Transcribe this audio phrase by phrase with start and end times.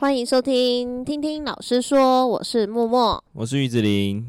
[0.00, 4.24] 欢迎收听，听听老师说，我是默默，我是玉子琳。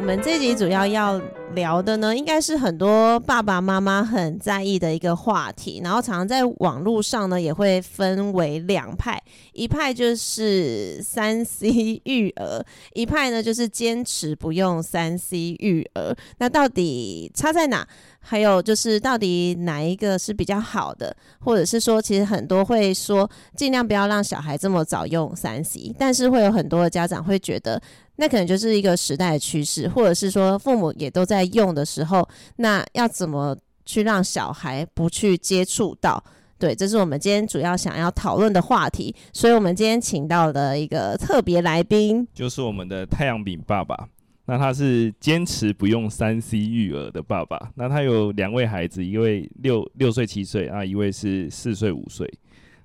[0.00, 1.22] 我们这集主要要
[1.54, 9.22] 聊的呢，应该是很多爸爸妈妈很在意的一个话题，然后常常在网络上呢也会分为两派，
[9.52, 16.12] 一派就是三 C 育儿，一派呢就是坚持不用三 C 育儿。
[16.38, 17.86] 那到底差在哪？
[18.22, 21.14] 还有就是到底哪一个是比较好的？
[21.40, 27.80] 或者是说，其实很多会说尽量不要让小孩这么早用三 C，但是会有很多的家长会觉得。
[28.16, 36.22] 那可能就是一个时代的趋势，或者是说父母也都在用的时候，那要怎么去让小孩不去接触到？
[36.58, 39.12] 对，这是我们今天主要想要讨论的话题。
[39.32, 44.08] 所以，我们今天请到的一个特别来宾，就是我们的太阳饼爸爸。
[44.52, 47.72] 那他是坚持不用三 C 育儿的爸爸。
[47.74, 52.30] 那他有两位孩子，一位六六岁七岁啊，一位是四岁五岁。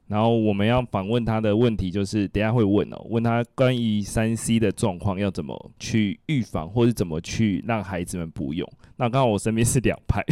[0.08, 8.66] 然后我们要访问他的问题就是，等下会问哦，问他关于三 C 的状况要怎么去预防，或是怎么去让孩子们不用。
[8.96, 10.24] 那刚好我身边是两派，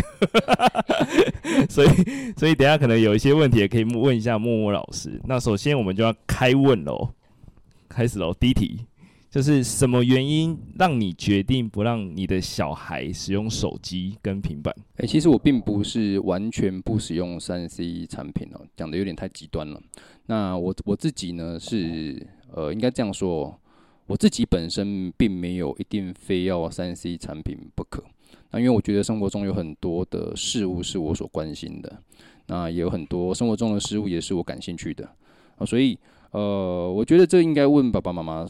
[1.70, 1.88] 所以
[2.38, 5.20] 所以等下可能有一些问题也可以问一下默默老师。
[5.26, 7.10] 那首先我们就要开问喽，
[7.90, 8.86] 开始喽，第一题。
[9.36, 14.74] 就是什么原因让你决定不让你的小孩使用手机跟平板？
[14.96, 19.78] 诶、其实我并不是完全不使用三 C 产品哦，讲得有点太极端了。
[20.28, 23.60] 那我我自己呢是呃，应该这样说，
[24.08, 28.02] 我自己本身并没有一定非要三 C 产品不可。
[28.52, 32.02] 那因为我觉得生活中有很多的事物是我所关心的，
[32.48, 35.10] 那也有很多生活中的事物也是我感兴趣的
[35.58, 36.00] 啊，所以
[36.32, 38.48] 呃，我觉得这应该问爸爸妈妈。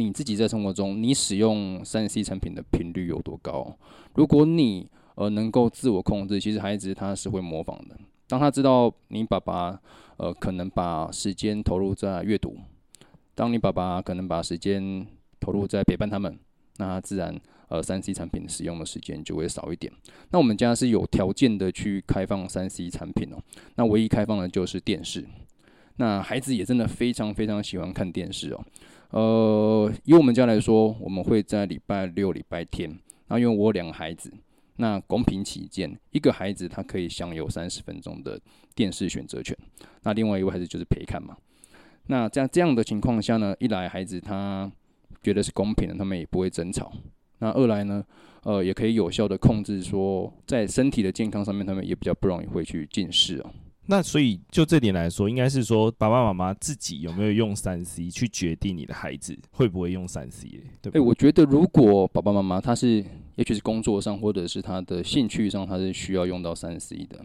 [0.00, 3.76] 你自己在生活中，你使用三 C 产品的频率有多高？
[4.14, 7.94] 如果你呃能够自我控制，其实孩子他是会模仿的。
[8.26, 9.78] 当他知道你爸爸
[10.16, 12.56] 呃可能把时间投入在阅读，
[13.34, 15.06] 当你爸爸可能把时间
[15.38, 16.38] 投入在陪伴他们，
[16.78, 17.38] 那他自然
[17.68, 19.92] 呃三 C 产品使用的时间就会少一点。
[20.30, 23.36] 那我们家是有条件的去开放三 C 产品哦。
[23.74, 25.26] 那唯一开放的就是电视。
[25.96, 28.64] 那孩子也真的非常非常喜欢看电视哦。
[29.10, 32.96] 呃，以我们家来说，我们会在礼拜六、礼拜天。
[33.28, 34.32] 那，因为我有两个孩子，
[34.76, 38.40] 那公平起见，一个孩子他可以享有三十分钟的
[38.74, 39.56] 电视选择权，
[40.02, 41.36] 那另外一位孩子就是陪看嘛。
[42.06, 44.70] 那这样这样的情况下呢，一来孩子他
[45.22, 46.90] 觉得是公平的，他们也不会争吵；
[47.38, 48.04] 那二来呢，
[48.42, 53.50] 呃，也可以有效的控制说，在身体的健康上面，他们也比较不容易会去近视哦。
[53.90, 60.48] 那所以就这点来说，应该是说爸爸妈妈自己有没有用三 C 去决定你的孩子会不会用三 C，
[60.80, 61.00] 对不对？
[61.00, 67.20] 欸，我觉得如果爸爸妈妈他是，也许是工作上或者是他的兴趣上，他是需要用到三 C 的，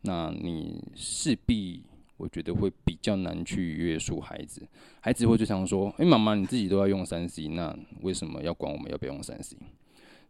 [0.00, 1.82] 那你势必
[2.16, 4.66] 我觉得会比较难去约束孩子。
[5.00, 9.54] 孩子会就想说：“哎，妈妈你自己都要用三 C，那为什么要管我们要不要用三 C？”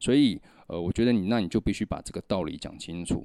[0.00, 3.25] 所以，呃，我觉得你那你就必须把这个道理讲清楚。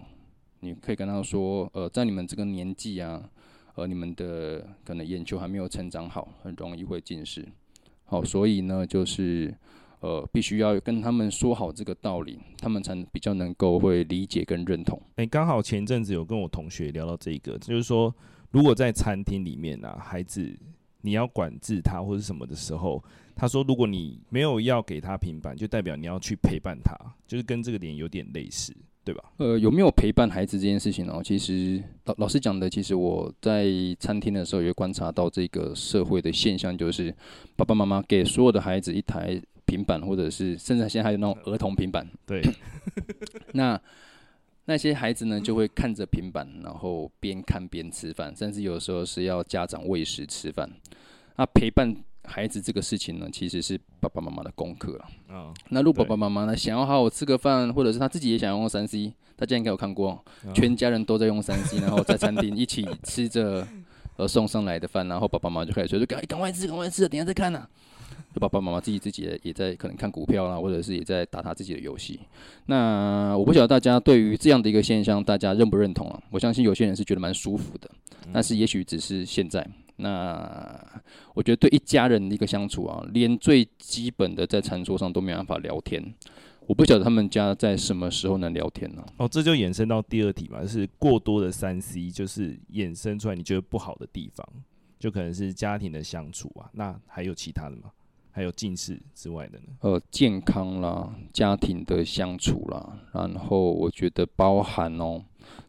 [0.62, 3.30] 你可以跟他说，呃，在你们这个年纪啊，
[3.76, 7.48] 呃，你们的可能眼球还没有成长好，很容易会近视。
[8.06, 9.54] 好，所以呢，就是
[10.02, 15.02] 呃，必须要跟他们说好这个道理，他们才比较能够会理解跟认同。
[15.16, 18.14] 诶，刚好前阵子有跟我同学聊到这个，就是说，
[18.52, 20.56] 如果在餐厅里面啊，孩子
[21.02, 23.04] 你要管制他或者什么的时候，
[23.36, 26.96] 他说，如果你没有要给他平板，就代表你要去陪伴他，
[27.26, 28.76] 就是跟这个点有点类似。
[29.12, 29.24] 对吧？
[29.38, 31.20] 呃，有没有陪伴孩子这件事情呢？
[31.22, 33.68] 其实老老师讲的，其实我在
[34.00, 37.14] 餐厅的时候也观察到这个社会的现象，就是
[37.58, 42.08] 爸爸妈妈给所有的孩子一台平板，或者是甚至现在还有那种儿童平板。
[42.26, 42.42] 对，
[43.54, 43.78] 那
[44.64, 50.72] 那些孩子呢，就会看着平板，然后边看边吃饭，甚至有时候是要家长喂食吃饭。
[51.36, 51.94] 那陪伴。
[52.24, 55.06] 孩子这个事情呢，其实是爸爸妈妈的功课了。
[55.30, 60.24] 哦，那如果爸爸妈妈呢，想要好好吃个饭，或者是他自己也想要用三 C，大家应该有看过，
[60.54, 63.68] 全家人都在用三 C，然后在餐厅一起吃着
[64.18, 67.68] 呃送上来的饭，然后爸爸妈妈就开始说，就赶赶快吃，赶快吃，等下再看呐。
[68.34, 72.18] 就爸爸妈妈自己自己也在可能看股票啦，或者是也在打他自己的游戏。
[72.68, 76.22] 那我不晓得大家对于这样的一个现象，大家认不认同啊？
[76.30, 77.90] 我相信有些人是觉得蛮舒服的，
[78.32, 79.68] 但是也许只是现在。
[80.02, 81.02] 那
[81.34, 86.14] 我觉得对一家人的一个相处啊，连最基本的在餐桌上都没办法聊天。
[86.68, 89.04] 我不晓得他们家在什么时候能聊天呢？
[89.18, 94.48] 哦，这就衍生到第二题嘛，就是过多的三 C，就是衍生出来你觉得不好的地方，
[95.00, 96.70] 就可能是家庭的相处啊。
[96.74, 97.92] 那还有其他的吗？
[98.34, 99.66] 还有近视之外的呢？
[99.82, 105.22] 呃，健康啦，家庭的相处啦，然后我觉得包含哦，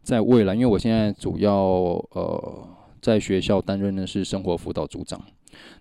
[0.05, 2.69] 在未来，因为我现在主要呃
[3.03, 5.21] 在学校担任的是生活辅导组长，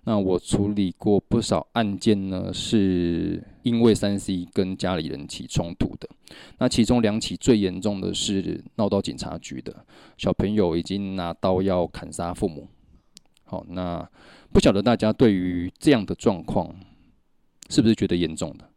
[0.03, 6.09] 那我处理过不少案件呢，是因为三 C 跟家里人起冲突的。
[6.57, 9.85] 那其中两起最严重的是闹到警察局的，
[10.17, 12.67] 小朋友已经拿刀要砍杀父母。
[13.43, 14.09] 好，那
[14.51, 16.75] 不晓得大家对于这样的状况
[17.69, 18.67] 是不是觉得严重的？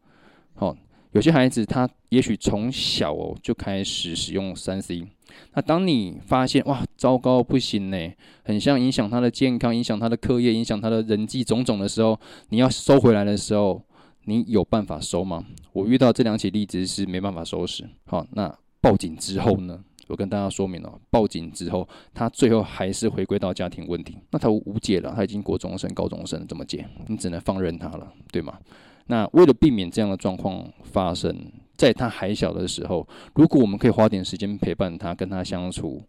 [0.55, 0.77] 好。
[1.15, 5.07] 有些孩子他也许从小哦就开始使用三 C，
[5.55, 7.97] 那当你发现哇糟糕不行呢，
[8.43, 12.19] 很像影响他的健康、影响他的课业、影响他的人际种种的时候，
[12.49, 13.81] 你要收回来的时候，
[14.25, 15.45] 你有办法收吗？
[15.73, 17.89] 我遇到这两起例子是没办法收拾。
[18.07, 19.85] 好，那报警之后呢？
[20.09, 26.85] 我跟大家说明了，报警之后他最后还是回归到家庭问题，那他无解了，他已经国中生、高中生怎么解？
[27.07, 28.59] 你只能放任他了，对吗？
[29.07, 31.35] 那为了避免这样的状况发生，
[31.77, 36.03] 在他还小的时候，如果我们可以花点时间陪伴他，跟他相处，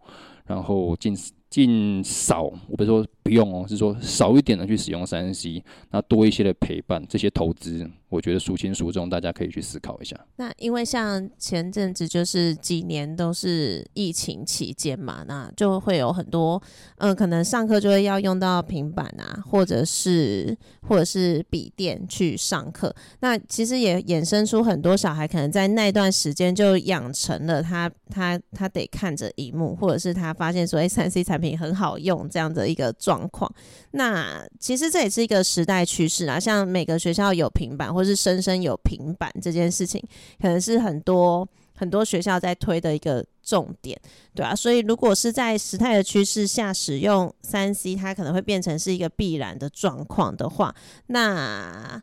[0.45, 1.15] 然后尽
[1.49, 7.89] 尽少，我不是说不用哦，是说少一点的去使用三 C，那多一些的陪伴，这些投资。
[8.15, 10.17] 我觉得孰轻孰重，大家可以去思考一下。
[10.37, 16.61] 那因为像前阵子就是几年都是疫情期间嘛，那就会有很多，
[16.99, 20.57] 嗯、可能上课就会要用到平板啊，或者是
[20.87, 22.95] 或者是笔电去上课。
[23.19, 33.53] 那其实也衍生出很多小孩可能在那段时间就养成了他他他得看着萤幕，或者是他发现说，哎，三 C 产品很好用这样的一个状况。
[33.91, 40.01] 那其实这也是一个时代趋势啊，像每个学校有平板或是生生有平板这件事情，
[40.39, 43.99] 可能是很多很多学校在推的一个重点，
[44.33, 50.75] 对啊，所以如果是在时态的趋势下使用三 C，它可能会变成是一个必然的状况的话，
[51.07, 52.01] 那。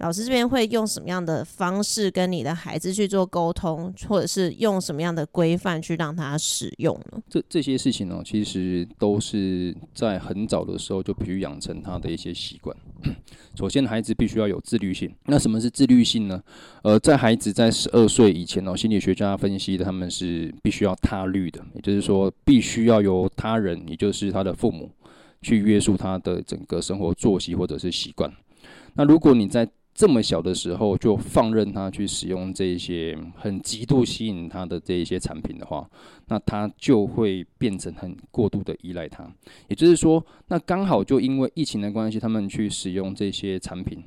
[0.00, 7.22] 老师这边会用什么样的方式跟你的孩子去做沟通，或者是用什么样的规范去让他使用呢？
[7.28, 12.74] 这这些事情呢，其实都是在很早的时候就必须养成他的一些习惯。
[13.54, 15.14] 首先，孩子必须要有自律性。
[15.26, 16.42] 那什么是自律性呢？
[16.82, 24.90] 呃，在孩子在十二岁以前呢，心理学家分析他们是必须要他律的，也就是说，必须要由他人，也就是他的父母，
[25.42, 28.32] 去约束他的整个生活作息或者是习惯。
[28.94, 29.68] 那如果你在
[30.00, 35.86] 这么小的时候就放任他去使用这些很极度吸引他的这一些产品的话，
[36.28, 39.30] 那他就会变成很过度的依赖他。
[39.68, 44.02] 也就是说，那刚好就因为疫情的关系，他们去使用这些产品，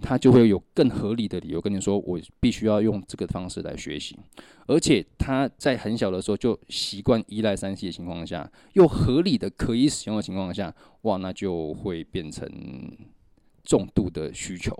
[0.00, 4.18] 他就会有更合理的理由跟你说，我必须要用这个方式来学习。
[4.66, 12.50] 而且他在很小的时候就习惯依赖三 C 的情况下，又合理的可以使用的情况下，哇，那就会变成
[13.62, 14.76] 重度的需求。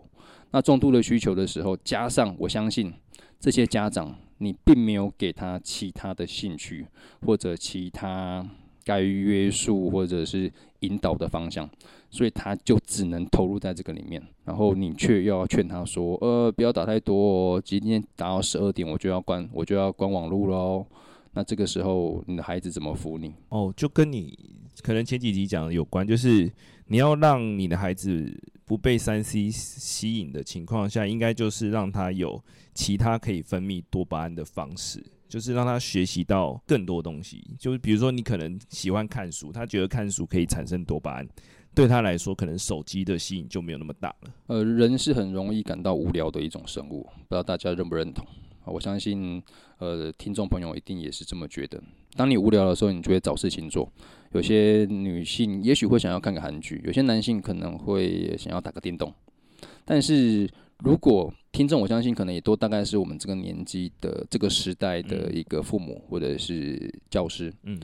[0.51, 2.93] 那重度的需求的时候，加上我相信
[3.39, 6.87] 这些家长，你并没有给他其他的兴趣
[7.21, 8.49] 或者其他
[8.83, 10.51] 该约束或者是
[10.81, 11.69] 引导的方向，
[12.09, 14.23] 所以他就只能投入在这个里面。
[14.47, 20.87] 然后你却又要劝他说：“呃，不要打太多哦，今天打到十二点我就要关，我就要关网络喽。”
[21.35, 23.35] 那这个时候你的孩子怎么服你？
[23.51, 24.39] 哦，就跟你
[24.83, 26.51] 可能前几集讲的有关，就是
[26.87, 28.35] 你要让你的孩子。
[28.69, 32.41] 不被三 C 吸引的情况下，应该就是让他有
[32.75, 37.43] 其他可以分泌多巴胺的方式，就是让他学习到更多东西。
[37.59, 41.27] 就是比如说，你可能喜欢看书，他觉得看书可以产生多巴胺，
[41.75, 44.35] 对他来说，可能手机的吸引就没有那么大了。
[44.49, 48.27] 呃，人是很容易感到无聊的一种生物，不知道大家认不认同？
[48.67, 49.43] 我相信，
[49.79, 51.83] 呃，听众朋友一定也是这么觉得。
[52.19, 53.89] 当你无聊的时候，你就会找事情做。
[54.33, 59.15] 有些女性也许会想要看个韩剧，有些男性可能会想要打个电动。
[59.85, 67.81] 但是如果听众，我相信可能也都大概是我们这个年纪的这个时代的一个父母或者是教师，嗯，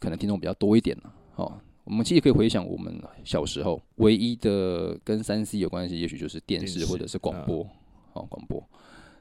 [0.00, 1.12] 可能听众比较多一点了。
[1.34, 7.58] 哦，我们其实可以回想我们小时候唯一的跟三 C 有关系，也许就是电视或者是广播，
[8.14, 8.66] 哦，广播。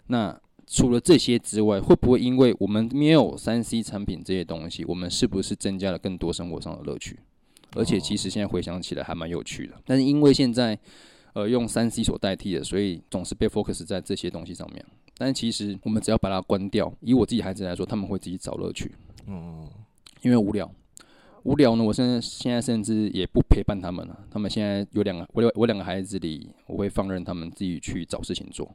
[0.07, 7.19] 那除了这些之外，会不会因为我们没有三 C 产品这些东西，我们是不是增加了更多生活上的乐趣？
[7.75, 9.73] 而且其实现在回想起来还蛮有趣的。
[9.85, 10.77] 但是因为现在
[11.33, 14.83] 呃用三 C 所代替的，所以总是被 focus 在这些东西上面。
[15.17, 18.91] 但是其实我们只要把它关掉，以我自己孩子来说，他们会自己找乐趣。
[19.27, 19.67] 嗯，
[20.21, 20.69] 因为无聊，
[21.43, 24.25] 无聊呢，我现在现在甚至也不陪伴他们了。
[24.29, 28.73] 他们现在有两个，我我两个孩子里，我会放任他们自己去找事情做。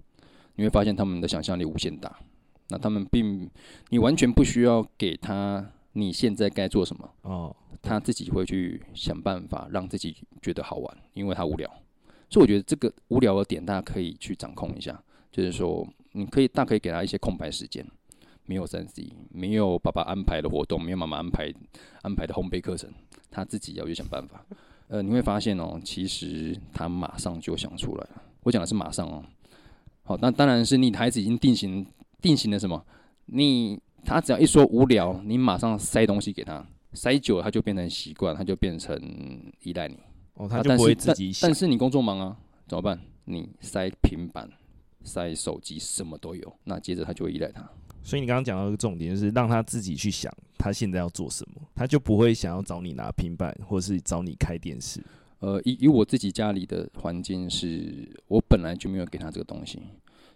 [0.56, 2.18] 你会发现他们的想象力无限大，
[2.68, 3.50] 那他们并
[3.88, 11.68] 你完全不需要给他你现在该做什么哦，他自己会去想办法让自己觉得好玩，因为他无聊，
[12.28, 15.02] 所以我觉得这个无聊的点大家可以去掌控一下，
[15.32, 17.84] 就是说你可以大可以给他一些空白时间，
[18.44, 21.52] 没有三 C，没有爸爸安排的活动，没有妈妈安排
[22.02, 22.92] 安排的烘焙课程，
[23.30, 24.44] 他自己要去想办法。
[24.88, 28.22] 呃，你会发现哦，其实他马上就想出来了。
[28.42, 29.24] 我讲的是马上哦。
[30.10, 31.86] 好，那当然是你的孩子已经定型
[32.20, 32.84] 定型了什么？
[33.26, 39.00] 你他只要一说无聊，你马上塞东西给他，塞久了他就变成习惯，他就变成
[39.62, 39.96] 依赖你。
[40.34, 41.48] 哦，他就不会自己想。
[41.48, 42.36] 但是你工作忙啊，
[42.66, 43.00] 怎么办？
[43.26, 44.50] 你塞平板、
[45.04, 47.64] 塞手机，什么都有，那接着他就会依赖他。
[48.02, 55.00] 所以你刚刚讲到一个重点，就是让他自己去想他现在要做什么，他就不会想要找你拿平板，或者是找你开电视。
[55.40, 59.80] 呃，以以我自己家里的环境是，我本来就没有给他这个东西，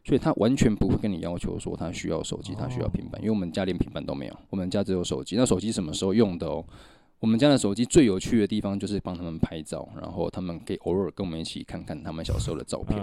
[0.03, 5.37] 所以他完全不会跟你要求说他需要手机，他需要平板，因为我们家连平板都没有，我们家只有手机。
[5.37, 6.65] 那手机什么时候用的哦？
[7.21, 12.99] 我们家的手机最有趣的地方就是帮他们拍照，然后他们可以偶尔跟我们一起看看他们小时候的照片。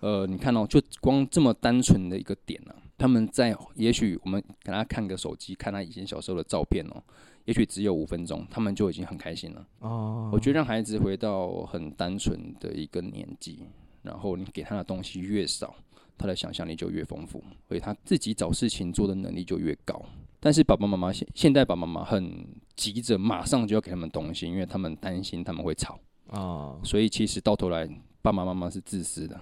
[0.00, 2.80] 呃，你看哦，就光这么单纯的一个点呢、啊。
[2.98, 7.02] 他们在也许我们给他看个手机，看他以前小时候的照片哦，
[7.44, 9.66] 也许只有五分钟，他们就已经很开心了。
[9.80, 13.60] 哦，我觉得让孩子回到很单纯的一个年纪，
[14.02, 15.74] 然后你给他的东西越少，
[16.16, 20.00] 他的想象力就越丰富，所以他自己找事情做的能力就越高。
[20.38, 22.44] 但是爸爸妈妈现现在爸爸妈妈很
[22.74, 27.86] 急着马上就要给他们东西，因为他们担心他们会吵啊，所以其实到头来
[28.22, 29.40] 爸爸妈妈是自私的。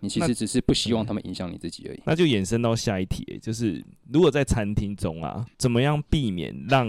[0.00, 2.00] 你其实只是不希望他们影响你自己而已。
[2.06, 6.86] 那就延伸到下一题，就是如果在餐厅中啊，怎么样避免让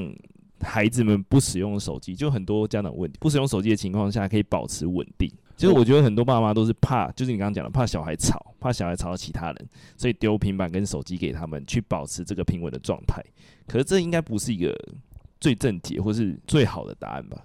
[0.62, 2.16] 孩子们不使用手机？
[2.16, 5.32] 就很多家长问题，不使用手机的情况下可以保持稳定。
[5.56, 13.22] 其实我觉得很多爸妈都是怕，就是你刚刚讲的，怕小孩吵，怕小孩吵到其他人，所以丢平板跟手机给他们，去保持这个平稳的状态。
[13.68, 14.74] 可是这应该不是一个
[15.42, 17.44] 最正解或是最好的答案吧？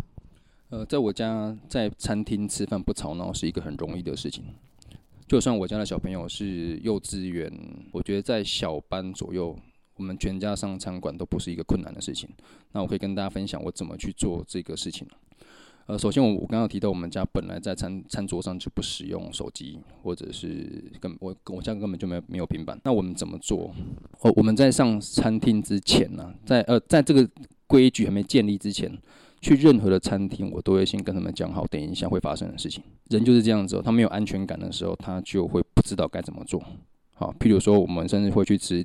[0.70, 4.44] 呃，在我家在餐厅吃饭不吵闹是一个很容易的事情。
[5.26, 7.52] 就算我家的小朋友是幼稚园，
[7.90, 9.58] 我觉得在小班左右，
[9.96, 12.28] 我们全家上餐馆都不是一个困难的事情。
[12.72, 15.06] 那我可以跟大家分享我怎么去做这个事情。
[15.86, 22.80] 呃，首先我我刚刚提到，我们家本来在餐餐桌上就不使用手机，或者是跟我我家根本就没有没有平板。
[22.84, 23.70] 那我们怎么做？
[24.20, 27.28] 哦，我们在上餐厅之前呢，在呃在这个
[27.66, 28.98] 规矩还没建立之前。
[29.42, 32.82] 去任何的餐厅，我都会先跟他们讲好，等一下会发生的事情。
[33.10, 36.58] 人就是这样子，他没有安全感的时候，他就会不知道该怎么做。
[37.12, 38.82] 好，譬如说，我们甚至会去吃，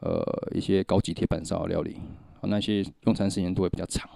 [0.00, 0.22] 呃，
[0.54, 1.96] 一些高级铁板烧料理，
[2.42, 4.08] 那些用餐时间都会比较长。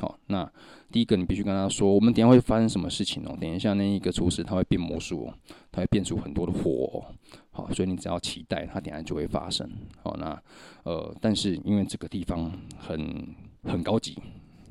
[0.00, 0.50] 好，那
[0.90, 3.36] 第一个你必须跟他说，我们等下会发生什么事情哦？
[3.38, 5.34] 等一下那一个厨师他会变魔术哦，
[5.70, 7.04] 他会变出很多的火哦。
[7.50, 9.70] 好，所以你只要期待，他等下就会发生。
[10.02, 10.42] 好，那
[10.84, 13.34] 呃，但是因为这个地方很
[13.64, 14.16] 很高级。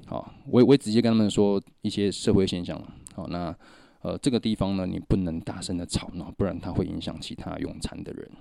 [0.08, 2.82] 好，我我也直接跟他们说一些社会现象。
[3.14, 3.56] 好，那
[4.02, 8.32] 呃这个地方呢，你不能大声的吵闹，不然它会影响其他用餐的人。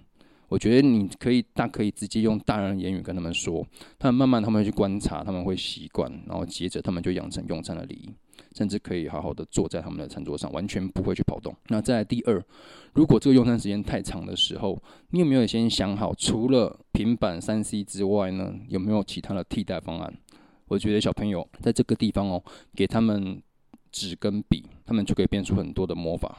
[0.48, 3.66] 我觉得你可以大可以直接用大人的言语跟他们说，
[3.98, 8.14] 他们慢慢他们去观察，他们会习惯，然后接着他们就养成用餐的礼仪，
[8.56, 11.54] 甚至可以好好的坐在他们的餐桌上，完全不会去跑动。
[11.68, 12.42] 那再来第二，
[12.94, 20.12] 如果这个用餐时间太长的时候，你有没有先想好，除了平板三 C 之外呢，有没有其他的替代方案？
[20.68, 22.42] 我觉得小朋友在这个地方哦，
[22.74, 23.42] 给他们
[23.92, 26.38] 纸跟笔，他们就可以变出很多的魔法。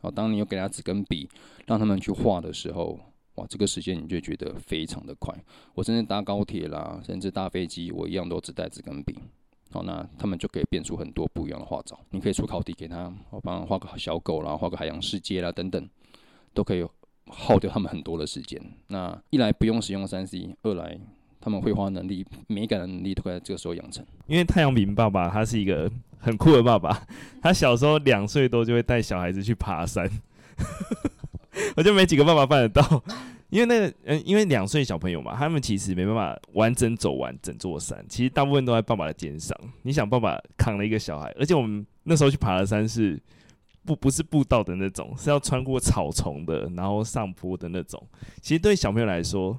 [0.00, 1.28] 好，当你有给他纸跟笔，
[1.66, 2.98] 让他们去画的时候，
[3.38, 5.34] 哇，这个时间你就觉得非常的快。
[5.74, 9.16] 我甚至搭高铁啦，甚至搭飞机，我一样都只带纸跟笔。
[9.70, 11.98] 好，那他们就可以变出很多不一样的画照。
[12.10, 15.88] 你可以出考题给他，我帮他画个小狗啦，画个海洋世界啦，等等，
[16.52, 16.84] 都可以
[17.26, 18.60] 耗掉他们很多的时间。
[18.88, 20.98] 那一来不用使用三 C，二来。
[21.40, 24.04] 他们绘画能力、美感的能力都会在这个时候养成。
[24.26, 27.06] 因为太阳饼爸爸他是一个很酷的爸爸，
[27.40, 30.10] 他小时候两岁多就会带小孩子去爬山，
[31.78, 33.04] 我就没几个办法办得到。
[33.50, 39.56] 因为那个，嗯，因为两岁小朋友嘛，他们其实没办法完整走完整座山，其实大部分都在爸爸的肩上。
[39.82, 43.18] 你想，爸爸扛了一个小孩，而且我们那时候去爬的山是
[43.86, 48.04] 不不是步道的那种，是要穿过草丛的，然后上坡的那种。
[48.42, 49.56] 其实对小朋友来说，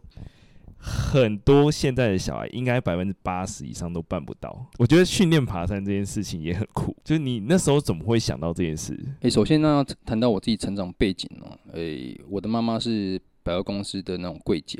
[0.81, 4.65] 很多现在的小孩应该百分之八十以上都办不到。
[4.77, 6.95] 我觉得训练爬山这件事情也很酷。
[7.03, 8.98] 就是你那时候怎么会想到这件事？
[9.21, 11.57] 诶、首先呢，谈到我自己成长背景哦。
[11.74, 14.79] 诶、我的妈妈是百货公司的那种柜姐，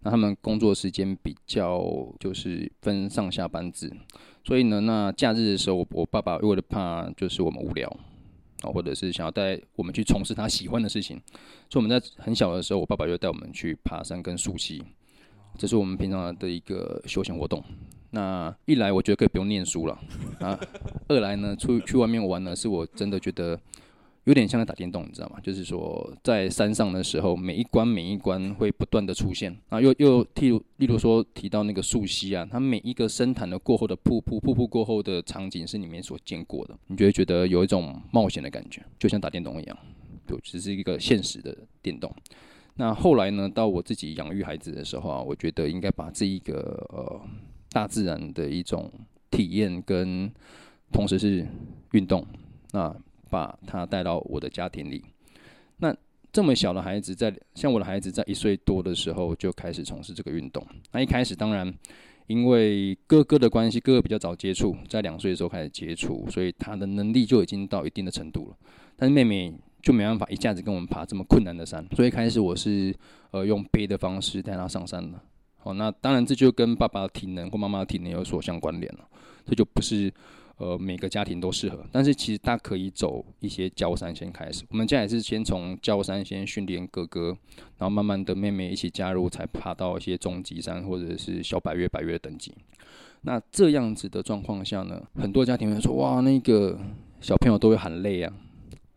[0.00, 1.82] 那他们工作时间比较
[2.18, 3.90] 就是分上下班制，
[4.44, 7.88] 所以呢，那假日的时候，我我爸爸为了怕就是我们无聊
[8.62, 11.16] 啊，或者是想要带我们去从事他喜欢的事情，
[11.70, 14.82] 所以我们在很小的时候，我爸爸就带我们去爬山跟溯溪。
[15.58, 17.62] 这是我们平常的一个休闲活动。
[18.12, 19.96] 那一来，我觉得可以不用念书了
[20.40, 20.58] 啊；
[21.06, 23.56] 二来呢，出去外面玩呢，是我真的觉得，
[24.24, 25.38] 有点像在打电动，你知道吗？
[25.40, 39.78] 就是说在山上的时候，每一关每一关会不断的出现啊，又又例如例如说提到那个溯溪啊，它每一个深潭的过后的瀑布，瀑布过后的场景是你们所见过的，你就会觉得有一种冒险的感觉，就像打电动一样，
[40.26, 42.12] 就只是一个现实的电动。
[42.80, 46.54] 那后来呢，到我自己养育孩子的时候啊，我觉得应该把这一个
[46.88, 47.20] 呃
[47.72, 48.90] 大自然的一种
[49.30, 50.32] 体验跟
[50.90, 51.46] 同时是
[51.92, 52.26] 运动，
[52.72, 52.90] 那
[53.28, 55.04] 把他带到我的家庭里。
[55.76, 55.94] 那
[56.32, 60.66] 这么小的孩子在，在像我的孩子在一岁多的时候就开始从事这个运动。
[60.92, 61.70] 那一开始当然
[62.28, 68.56] 因为哥哥的关系，哥哥比较早接触，在两岁的时候开始接触，所以他的能力就已经到一定的程度了。
[68.96, 69.52] 但是妹妹。
[69.82, 72.94] 就没办法一下子跟我们爬这么困难的山，所以一开始我是
[73.30, 75.18] 呃用背的方式带他上山的。
[75.58, 79.00] 好，那当然这就跟爸爸的体能或妈妈的体能有所相关联了。
[79.44, 80.12] 这就不是
[80.58, 84.64] 呃每个家庭都适合，但是其实他可以走一些郊山先开始。
[84.70, 87.36] 我们家也是先从郊山先训练哥哥，
[87.78, 92.54] 然后慢慢的妹妹一起加入，才爬到一些中级山或者是小百岳、百岳等级。
[93.22, 96.78] 那这样子的状况下呢，很多家庭会说：哇，那个
[97.20, 98.32] 小朋友都会喊累啊。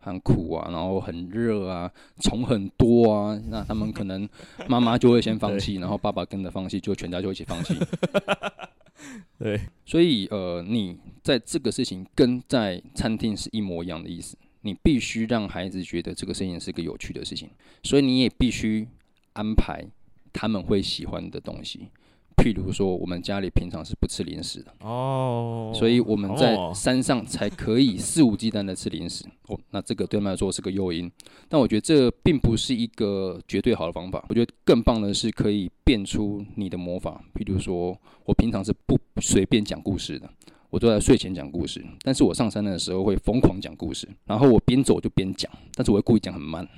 [0.04, 4.28] 很苦啊，然后很热啊，虫很多啊，那他们可能
[4.68, 7.74] 妈妈就会先放弃， 然后爸爸跟着放弃，就全家就一起放弃。
[9.38, 17.50] 对，所以呃，你在这个事情跟在餐厅是一模一样的意思，你必须让孩子觉得这个事情是个有趣的事情，
[17.82, 18.86] 所以你也必须
[19.32, 19.84] 安排
[20.32, 21.88] 他们会喜欢的东西。
[22.36, 29.58] 譬如说，我们家里平常是不吃零食的哦，所以我们在山上才可以肆无忌惮的吃零食哦。
[29.70, 31.10] 那这个对他们来说是个诱因，
[31.48, 34.24] 但我觉得这并不是一个绝对好的方法。
[34.28, 37.22] 我觉得更棒的是可以变出你的魔法。
[37.34, 40.28] 譬如说，我平常是不随便讲故事的，
[40.70, 46.68] 我都在睡前讲故事，但是我上山的时候会疯狂讲故事，然后我边走就边讲，但是我会故意讲很慢。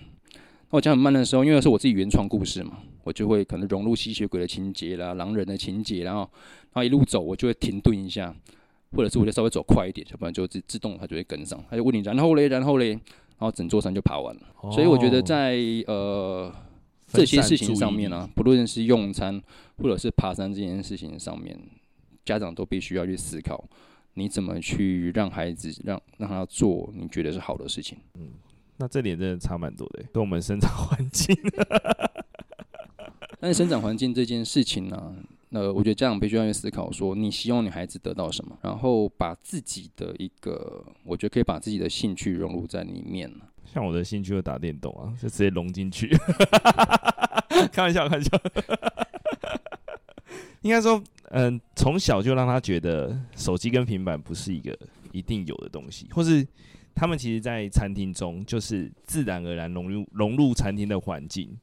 [0.68, 2.78] 那我讲很慢的时候，因为是我自己原创故事嘛。
[3.06, 6.22] 我就会可能融入吸血鬼的情节啦、狼人的情节，然后，
[6.72, 8.34] 然后一路走，我就会停顿一下，
[8.90, 11.64] 或者是我就稍微走快一点，要不然就自自动它就会跟上。
[11.70, 13.00] 他就问你，然后嘞，然后嘞，然
[13.38, 14.42] 后整座山就爬完了。
[14.60, 16.52] 哦、所以我觉得在呃
[17.06, 19.40] 这些事情上面呢、啊，不论是用餐
[19.78, 21.56] 或者是爬山这件事情上面，
[22.25, 23.64] 家长都必须要去思考，
[24.14, 27.97] 你怎么去让孩子让让他做你觉得是好的事情。
[28.19, 28.30] 嗯，
[28.78, 31.32] 那这点真的差蛮多的，跟我们生长环境。
[33.38, 35.14] 但是生长环境这件事情呢，
[35.50, 43.30] 呃，我觉得家长必须要去思考，说你希望你孩子得到什么，然后把自己的一个，我觉得可以把自己的兴趣融入在里面。
[43.72, 46.08] 像我的兴趣就打电动啊，就直接融进去。
[47.72, 48.30] 开玩笑，开玩笑。
[50.62, 54.76] 应该说，嗯、从小就让他觉得手机跟平板不是一个
[55.12, 56.46] 一定有的东西，或是
[56.94, 61.56] 他们其实，在餐厅中就是自然而然融入融入餐厅的环境。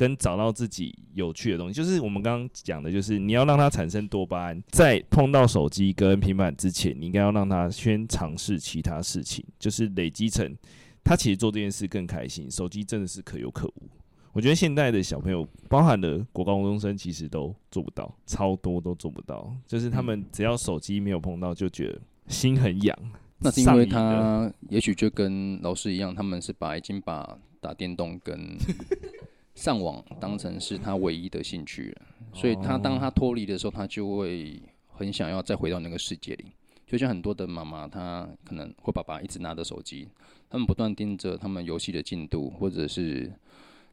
[0.00, 10.56] 跟找到自己有趣的东西，就是我们刚刚讲的，就是你要让他产生多巴胺，在碰到手机跟平板之前，你应该要让他先尝试其他事情，就是累积成
[11.04, 12.50] 他其实做这件事更开心。
[12.50, 13.90] 手机真的是可有可无，
[14.32, 22.98] 我觉得现在的小朋友，包含了国高中生，其实都做不到，超多都做不到，就是他们只要手机没有碰到，就觉得心很痒。
[23.40, 28.56] 那是因为他也许就跟老师一样，他们是把已经把打电动跟
[29.54, 36.46] 上网当成是他唯一的兴趣了，所以他当他脱离的时候，他就会很想要再回到那个世界里。
[36.86, 40.08] 就像很多的妈妈，她可能或爸爸一直拿着手机，
[40.48, 43.32] 他们不断盯着他们游戏的进度，或者是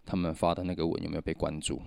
[0.04, 1.80] 他们发的那个文有没有被关注。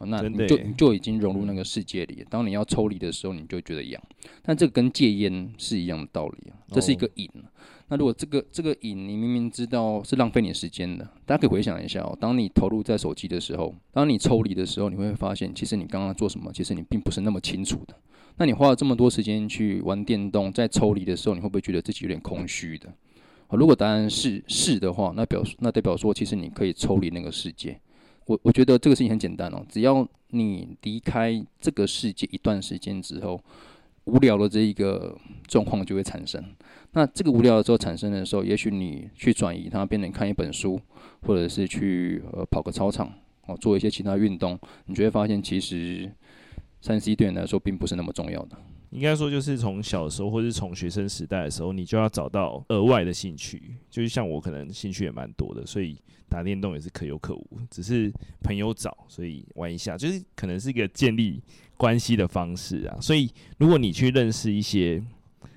[0.00, 2.24] 那你就就已经融入那个世界里。
[2.30, 4.02] 当你要抽离的时候，你就觉得痒。
[4.42, 7.30] 但这个跟戒烟是一样的道理，这是一个瘾。
[7.88, 12.16] 那如果这个这个瘾，你明明知道是浪费你时间的，大家可以回想一下哦。
[12.20, 17.94] 当你投入在手机的时候，当你抽离的时候，你会发现，其实你刚刚做什么，其实你并不是那么清楚的。
[18.38, 22.92] 那你花了这么多时间去玩电动，在抽离的时候，你会不会觉得自己有点空虚的？
[23.50, 27.78] 如果答案是是的话，那表那代表说，其实你可以抽离那个世界。
[28.26, 33.40] 我我觉得这个事情很简单哦，只要你离开这个世界一段时间之后，
[34.06, 36.42] 无聊的这一个状况就会产生。
[36.96, 40.80] 那这个无聊的时候产生的时候，也许你去转移它，变成看一本书，
[41.20, 43.12] 或者是去呃跑个操场，
[43.44, 46.10] 哦，做一些其他运动，你就会发现其实
[46.80, 48.56] 三 C 对你来说并不是那么重要的。
[48.88, 53.74] 应该说，就是从小时候，或是从学生时代的时候，你就要找到额外的兴趣。
[53.90, 55.98] 就是像我，可能兴趣也蛮多的，所以
[56.30, 58.10] 打电动也是可有可无，只是
[58.42, 61.42] 朋友找，所以玩一下，就是可能是一个建立
[61.76, 62.96] 关系的方式啊。
[63.02, 65.04] 所以，如果你去认识一些。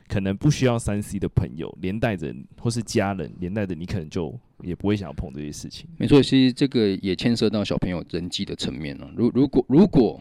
[0.09, 5.87] 可能不需要三 C 的朋友，连带着或是家人，连带着你可能就也不会想要碰这些事情。
[5.97, 9.09] 没错，其实这个也牵涉到小朋友人际的层面了。
[9.15, 10.19] 如如果如果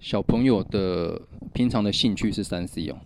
[0.00, 1.22] 小朋友的
[1.54, 2.98] 平常的兴趣是三 C 哦。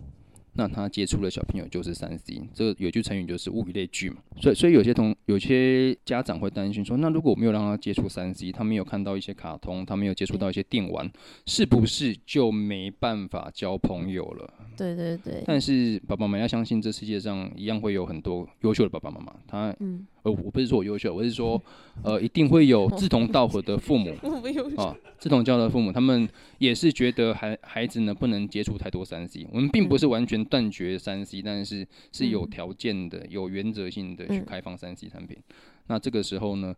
[0.57, 11.11] 那他接触的小朋友就是三 C，这有句成语就是物以类聚嘛，所以所以有些同有些家长会担心说，那如果我没有让他接触三 C，他没有看到一些卡通，他没有接触到一些电玩，
[11.45, 14.53] 是不是就没办法交朋友了？
[14.77, 15.43] 对对对。
[15.45, 20.05] 但是爸爸妈妈要相信，这世界上一样会有很多优秀的爸爸妈妈，他嗯。
[20.23, 21.61] 呃，我不是说我优秀，我是说，
[22.01, 24.09] 呃，一定会有 志同道合的父母
[24.75, 29.45] 啊，志同道合的父母，他们也是觉得孩孩子呢不能接触太多三 C。
[29.51, 35.37] 我们并不是完全断绝三 C，但是是有条件的、有原则性的去开放三 C 产品。
[35.85, 36.75] 那这个时候呢，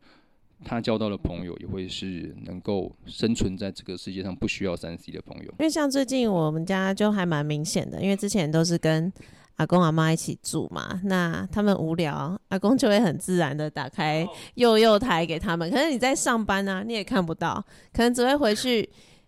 [0.63, 5.51] 他交到的朋友也会是能够生存在这个世界上不需要三 C 的朋友。
[5.59, 9.11] 因为像最近我们家就还蛮明显的，因为之前都是跟。
[9.57, 15.67] 阿公阿妈一起住嘛，那他们无聊，阿公就会很自然的打开幼幼台给他们。
[15.71, 17.55] 可是你在上班啊，你也看不到，
[17.91, 18.87] 可能只会回去。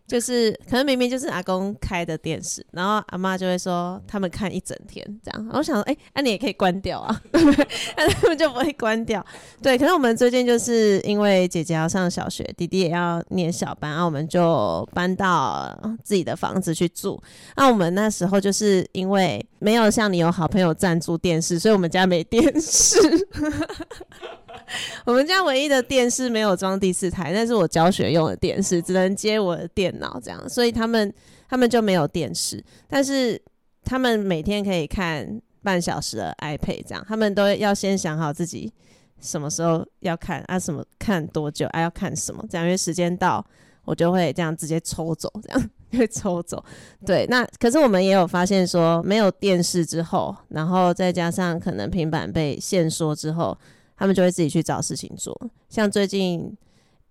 [0.10, 5.50] 就是可能明明就是阿公开的电视，然后阿妈就会说他们看一整天这样。
[5.54, 9.24] 我想说，哎、那、你也可以关掉啊， 那他们就不会关掉。
[9.62, 17.22] 对，可是我们最近就是因为姐姐要上小学，弟弟也要念小班，然后我们就搬到自己的房子去住。
[17.56, 22.98] 那我们那时候就是因为没有像你有好朋友赞助电视，所以我们家没电视。
[25.06, 31.14] 我们家唯一的电视没有装第四台，那是我教学用的电视，只能接我的电脑这样，所以他们
[31.48, 33.42] 他们就没有电视，但是
[33.84, 38.72] 他们每天可以看半小时的 iPad 这样，他们都要先想好自己
[39.20, 43.46] 什么时候要看啊，什么看多久啊，要看什么这样，因为时间到
[43.86, 46.64] 我就会这样直接抽走，这样 会抽走。
[47.06, 53.58] 对，那可是我们也有发现说，没有电视之后，然后再加上可能平板被限缩之后。
[54.00, 55.38] 他们就会自己去找事情做，
[55.70, 56.58] 像最近，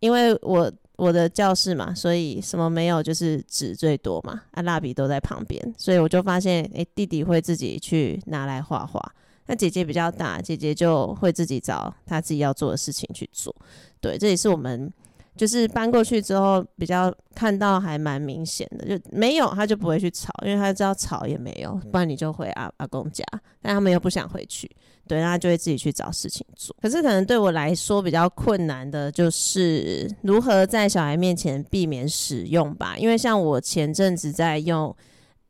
[0.01, 9.01] 因为我我的教室嘛，所以什么没有，就是纸最多嘛，啊，蜡笔都在旁边，所以我就发现，诶，弟弟会自己去拿来画画，
[9.47, 13.55] 那姐姐比较大，姐姐就会自己找她自己要做的事情去做，
[14.01, 14.91] 对，这也是我们。
[15.39, 23.25] 就是搬过去之后，比较看到还蛮明显的，就没有他就不会去吵，因为他知道吵也没有，不然你就回阿阿公家，
[23.63, 24.69] 但他们又不想回去，
[25.07, 26.75] 对，那他就会自己去找事情做。
[26.83, 34.95] 可是可能对我来说比较困难的就是如何在小孩面前避免使用吧，因为像我前阵子在用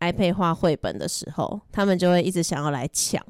[0.00, 3.24] iPad 画绘本的时候，他们就会一直想要来抢，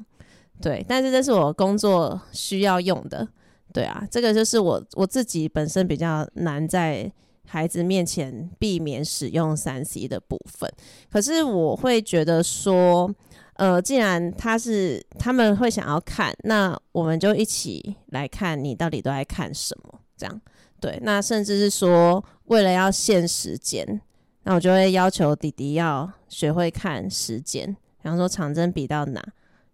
[0.61, 3.27] 对，但是这是我工作需要用的。
[3.71, 7.11] 对啊，这个就是我我自己本身比较难在
[7.45, 10.71] 孩子面前避免使用三 C 的部分。
[11.11, 13.13] 可是我会觉得说，
[13.53, 20.41] 呃，既然他是他们会想要看，那我们就一起来看你到底都在看什么，这样
[20.79, 20.99] 对。
[21.03, 24.01] 那甚至是说，为了要限时间，
[24.43, 27.67] 那我就会要求弟弟要学会看时间，
[28.01, 29.23] 比方说长针比到哪，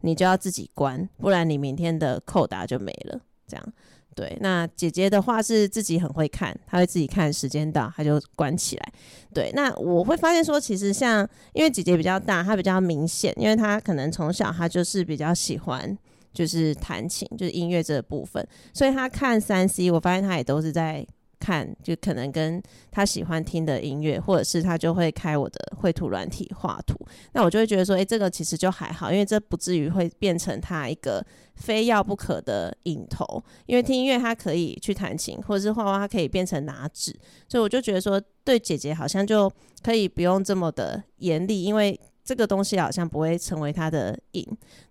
[0.02, 3.22] 你就要自己关，不然你明天的扣打就没了。
[3.48, 3.74] 这样，
[4.16, 4.38] 对。
[4.42, 8.94] 那姐姐的话是自己很会看，她会自己看时间到，她就关起来。
[9.34, 9.52] 对。
[9.54, 15.98] 那我会发现说，其实像因为姐姐比较大，她比较明显，因为她可能从小她就是比较喜欢
[16.34, 21.06] 就是弹琴，就是音乐这个部分，所以她看三 C，我发现她也都是在。
[21.40, 26.96] 看，就可能跟他喜欢听的音乐，或者是他就会开我的绘图软体画图，
[27.34, 33.44] 那我就会觉得说，诶、这个其实就还好，因为这不至于会变成他一个非要不可的瘾头。
[33.66, 37.12] 因为听音乐他可以去弹琴，或者是画画他可以变成拿纸，
[37.48, 39.52] 所以我就觉得说，对姐姐好像就
[39.84, 44.46] 可以不用这么的严厉，因为这个东西好像不会成为他的瘾。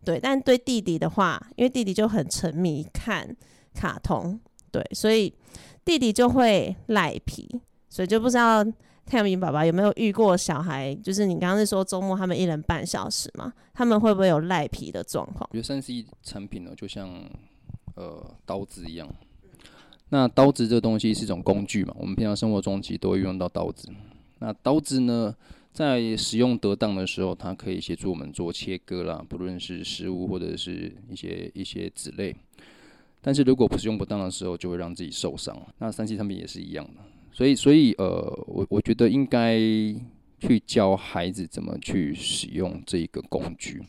[0.04, 3.36] 对，但对弟弟的话，因为弟弟就很沉迷看
[3.74, 4.38] 卡通，
[4.70, 5.34] 对，所以。
[5.84, 7.48] 弟弟就会赖皮，
[7.88, 8.64] 所以就不知道
[9.04, 15.48] 太阳饼爸爸有没有遇过小孩，就是你刚刚是说周末他们一人半小时嘛，他们会不会有赖皮的状况？
[15.52, 17.10] 我觉得三 C 产品呢，就像
[17.96, 19.06] 呃刀子一样，
[20.08, 23.88] 那刀子这个东西是一种工具嘛，我们平常生活中其实都会用到刀子。
[24.38, 25.34] 那刀子呢，
[25.72, 32.34] 在使用得当的时候，它可以协助我们做切割啦，不论是食物或者是一些一些纸类。
[33.26, 35.56] 但是如果不是用不当的时候，就会让自己受伤。
[35.78, 37.00] 那三 C 产品也是一样的，
[37.32, 38.04] 所以所以呃，
[38.46, 39.58] 我我觉得应该
[40.38, 43.82] 去教孩子怎么去使用这一个工具。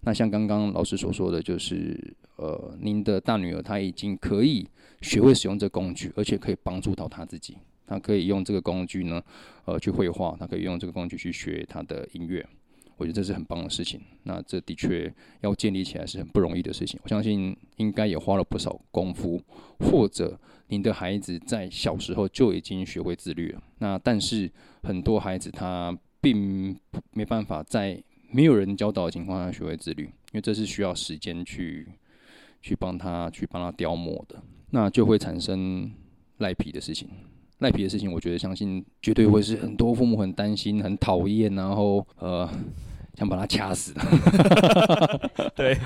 [0.00, 1.98] 那像刚刚老师所说的就是，
[2.36, 4.66] 呃，您的大女儿她已经可以
[5.02, 7.58] 学会使用这工具，而且可以帮助到她自己。
[7.86, 9.22] 她可以用这个工具呢，
[9.66, 12.46] 呃，去绘画；她可以用这个工具去学她的音乐。
[12.98, 14.00] 我觉得这是很棒的事情。
[14.24, 17.00] 那这的确要建立起来是很不容易的事情。
[17.02, 19.40] 我相信应该也花了不少功夫，
[19.78, 23.62] 或者您的孩子在小时候就已经学会自律了。
[23.78, 24.50] 那但是
[24.82, 26.76] 很多孩子他并
[27.12, 31.86] 没办法在没有人教导的情况下学会自律，因为这是需要时间去
[32.60, 35.90] 去帮他去帮他雕磨的，那就会产生
[36.38, 37.08] 赖皮的事情。
[37.58, 42.48] 赖皮的事情，我觉得相信绝对会是很多父母很担心、很讨厌，然后呃
[43.16, 43.92] 想把他掐死。
[45.56, 45.76] 对，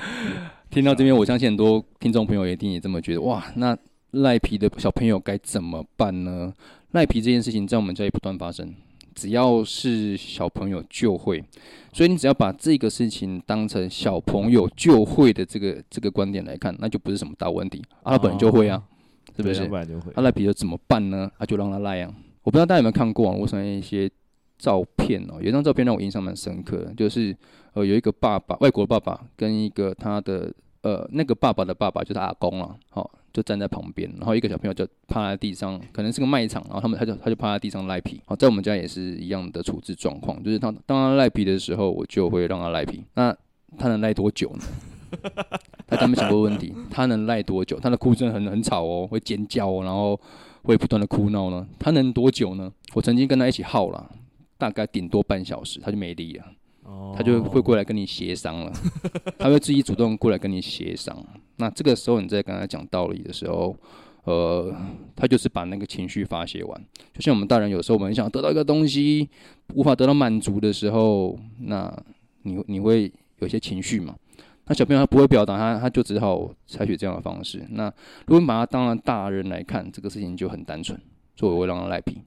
[0.69, 3.21] 听到这边，我相信很多听众朋友一定也这么觉得。
[3.21, 3.77] 哇，那
[4.11, 6.53] 赖皮的小朋友该怎么办呢？
[6.91, 8.73] 赖皮这件事情在我们家里不断发生。
[9.15, 11.43] 只要是小朋友就会，
[11.91, 17.79] 所以你只要把这个事情当成小朋友就会的这个这个观点来看，那就不是什么大问题。
[18.01, 18.81] 啊、他本来就会啊，哦、
[19.35, 19.69] 是不是？
[20.13, 21.31] 他赖皮了怎么办呢？
[21.37, 22.13] 他、啊、就让他赖啊。
[22.43, 24.09] 我不知道大家有没有看过网络上一些
[24.57, 27.35] 照片哦，有一张照片让我印象蛮深刻的，就是
[27.73, 33.11] 呃有一个爸爸，外国的爸爸跟一个他的呃那个爸爸的爸爸就是阿公了，好、哦。
[33.33, 38.21] 就站在旁边，然后一个小朋友就趴在地上，可能是个卖场，然后他们他就他就趴在地上赖皮。
[38.27, 43.03] 好，在我们家也是一样的处置状况，就是他当他赖皮的时候，我就会让他赖皮。
[43.15, 43.35] 那
[43.75, 44.63] 他能赖多久呢？
[45.87, 47.79] 大家没想过问题，他能赖多久？
[47.79, 50.19] 他的哭声很很吵哦，会尖叫哦，然后
[50.63, 51.67] 会不断的哭闹呢。
[51.77, 52.71] 他能多久呢？
[52.93, 54.09] 我曾经跟他一起耗了，
[54.57, 56.45] 大概顶多半小时，他就没力了。
[57.15, 58.73] 他就会过来跟你协商了，
[59.39, 61.17] 他会自己主动过来跟你协商。
[61.57, 63.75] 那这个时候你在跟他讲道理的时候，
[64.25, 64.75] 呃，
[65.15, 66.85] 他就是把那个情绪发泄完。
[67.13, 69.29] 就像我们大人有时候我们很想得到一个东西，
[69.75, 71.95] 无法得到满足的时候，那
[72.41, 74.15] 你你会有些情绪嘛？
[74.65, 77.65] 那小朋友他不会表达，他他就只好采取这样的方式。
[77.71, 77.91] 那
[78.27, 80.99] 如果把他当成大人来看，这个事情就很单纯，
[81.35, 82.21] 所以我会让他赖皮。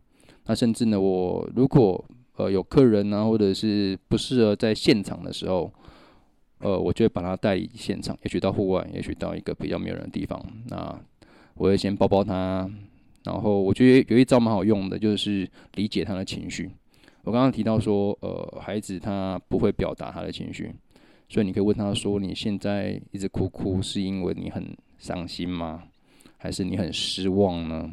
[0.44, 2.04] 那甚至呢，我如果
[2.36, 5.72] 呃，有客人呢、啊，或者是不适合在现场的时候，
[6.58, 10.38] 呃，我就会把他带离现场，也许到户外，也许到一个比较没有人的地方。
[10.68, 10.94] 那
[11.54, 12.70] 我会先抱抱他，
[13.24, 16.70] 然后我觉得有一招蛮好用的，就是理解他的情绪。
[17.24, 20.72] 我刚刚提到说，呃，孩子他不会表达他的情绪，
[21.28, 25.84] 所以你可以问他说：“你现在一直哭哭，是因为你很伤心吗？
[26.36, 27.92] 还是你很失望呢？”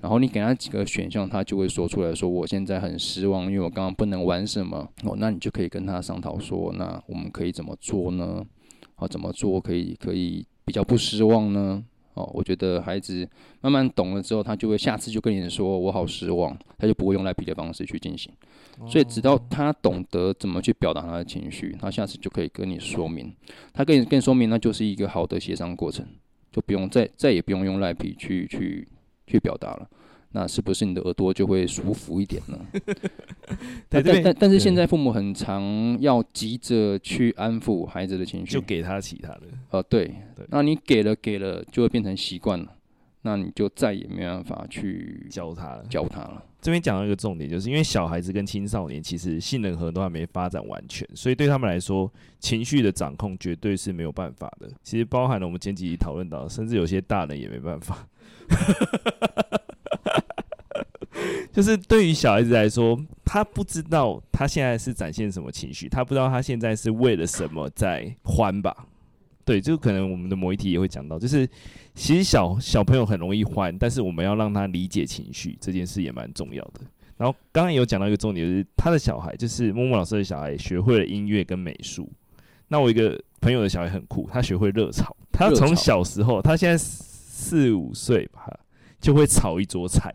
[0.00, 8.44] 然后你给他几个选项，他就会说出来说：“我现在很失望，因为我刚刚不能玩什么。”哦，那你就可以跟他商讨说：“那我们可以怎么做呢？
[8.96, 11.82] 啊，怎么做可以可以比较不失望呢？”
[12.14, 13.28] 哦，我觉得孩子
[13.60, 18.32] 慢慢懂了之后，他就会下次就跟你说：“我好失望。”他就不会用赖皮的方式去进行。
[18.88, 23.34] 所以直到他懂得怎么去表达他的情绪，他下次就可以跟你说明。
[23.72, 26.06] 他跟你跟你说明，那就是一个好的协商过程，
[26.50, 28.88] 就不用再再也不用用赖皮去去。
[29.26, 29.88] 去表达了，
[30.36, 32.58] 那是不是你的耳朵就会舒服一点呢？
[33.88, 39.42] 但但但是现在父母很常要急着去安抚孩子的情绪，就给他其他的。
[39.70, 42.66] 呃，对，对，那你给了给了，就会变成习惯了，
[43.22, 46.42] 那你就再也没办法去教他了，教他了。
[46.60, 54.68] 这边讲到一个重点，就是因为小孩子跟青少年其实性能核都还没发展完全，所以对他们来说，情绪的掌控绝对是没有办法的。
[54.82, 58.08] 其实包含了我们前几集讨论到，甚至有些大人也没办法。
[61.54, 68.86] 就是对于小孩子来说，他不知道他现在是展现什么情绪，他不知道他现在是为了什么在欢吧？
[69.44, 71.48] 对，就可能我们的某一题也会讲到，就是
[71.94, 76.80] 其实小小朋友很容易欢，但是我们要让他理解情绪这件事也蛮重要的。
[77.16, 82.10] 然后刚刚也有讲到一个重点，就是他的小孩，就是默默老师的小孩，学会了音乐跟美术。
[82.66, 86.76] 那我一个朋友的小孩很酷，他学会热炒，他从小时候，他现在。
[87.36, 88.48] 四五岁吧，
[89.00, 90.10] 就会炒一桌菜。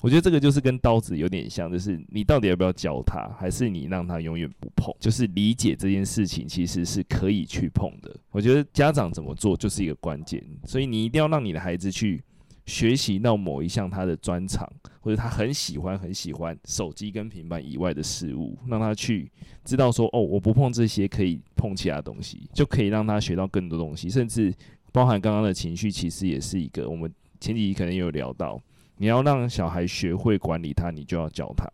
[0.00, 4.94] 我觉得这个就是跟刀子有点像，就是你到底要不要教他，还是你让他永远不碰？
[4.98, 8.14] 就是理解这件事情其实是可以去碰的。
[8.30, 12.22] 我觉得家长怎么做就是一个关键，所以你一定要让你的孩子去
[12.66, 14.66] 学习到某一项他的专长，
[15.00, 19.30] 或者他很喜欢很喜欢手机跟平板以外的事物，让他去
[19.64, 24.54] 知道说哦，我不碰这些，可以碰其他东西，就可以让他学到更多东西，甚至。
[24.92, 27.08] 包含刚刚的情绪，其实也是一个我们
[27.38, 28.60] 前几集可能有聊到，
[29.00, 31.66] 你要让小孩学会管理他，你就要教他，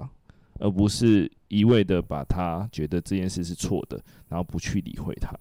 [0.60, 5.36] 而不是一味的把他觉得这件事是错的，然后不去理会他。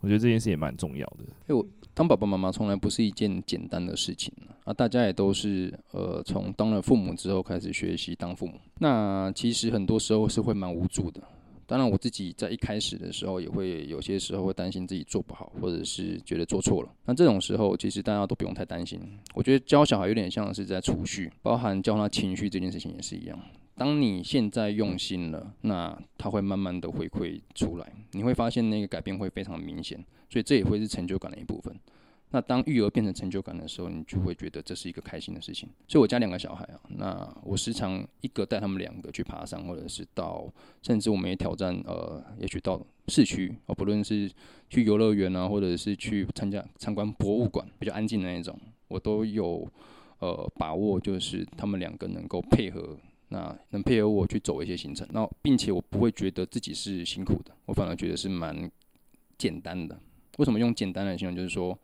[0.00, 1.20] 我觉得这件事也蛮重要的。
[1.46, 11.22] 因为我当爸爸妈妈从来不是一件简单的事情啊，大家也都是呃从当了父母之后开始学习当父母，那其实很多时候是会蛮无助的。
[11.66, 16.88] 当然，我自己在一开始的时候也会有些时候会担心自己做不好，或者是觉得做错了。
[17.06, 19.00] 那这种时候，其实大家都不用太担心。
[19.34, 23.38] 我觉得教小孩有点像是在储蓄，包含教他情绪这件事情也是一样。
[23.76, 29.98] 当你现在用心了，那他会慢慢的回馈出来，你会发现那个改变会非常明显，
[30.30, 31.74] 所以这也会是成就感的一部分。
[32.34, 35.68] 那当育儿变成成就感的时候，你就会觉得这是一个开心的事情。
[35.86, 44.28] 所以我家两个小孩啊，那我时常一个带他们两个去爬山，或者是到，甚至我们也挑战，呃，也许到市区，哦，不论是
[44.68, 49.70] 去游乐园啊，或者是去参加参观博物馆，比较安静的那种，我都有
[50.18, 52.98] 呃把握，就是他们两个能够配合。
[53.28, 58.70] 那能配合我去走一些行程，那并且我不会觉得自己是辛苦的，我反而觉得是蛮
[59.38, 59.98] 简单的。
[60.36, 61.36] 为什么用简单来形容？
[61.36, 61.76] 就是说，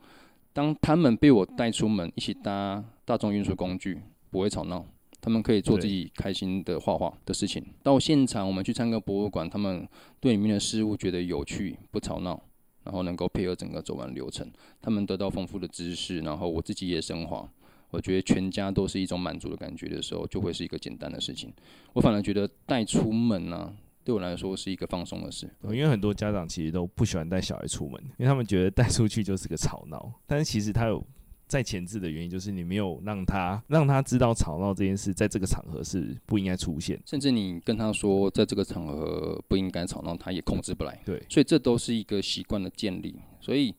[0.53, 4.85] 当他们被我带出门，一起搭大众运输工具，不会吵闹，
[5.21, 7.65] 他们可以做自己开心的画画的事情。
[7.83, 12.43] 到现场我们去参观博物馆，他们对里面的事物觉得有趣，不吵闹，
[12.85, 14.51] 然后能够配合整个走完流程，
[14.83, 17.49] 他们得到丰富的知识，然后我自己也升华。
[17.91, 21.53] 我觉得全家都是一种满足的感觉的时候，就会是一个简单的事情。
[21.93, 25.49] 我反而觉得带出门呢、啊，对我来说是一个放松的事。
[25.65, 30.13] 因为很多家长其实都不喜欢带小孩出门，因为他们觉得带出去就是个吵闹。
[30.27, 31.05] 但是其实他有
[31.47, 37.01] 在前置的原因，就是你没有让他让他知道吵闹这件事在这个场合是不应该出现。
[37.05, 41.01] 甚至你跟他说在这个场合不应该吵闹，他也控制不来。
[41.05, 43.15] 对，所以这都是一个习惯的建立。
[43.41, 43.75] 所以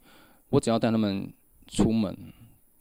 [0.50, 1.32] 我只要带他们
[1.68, 2.16] 出门。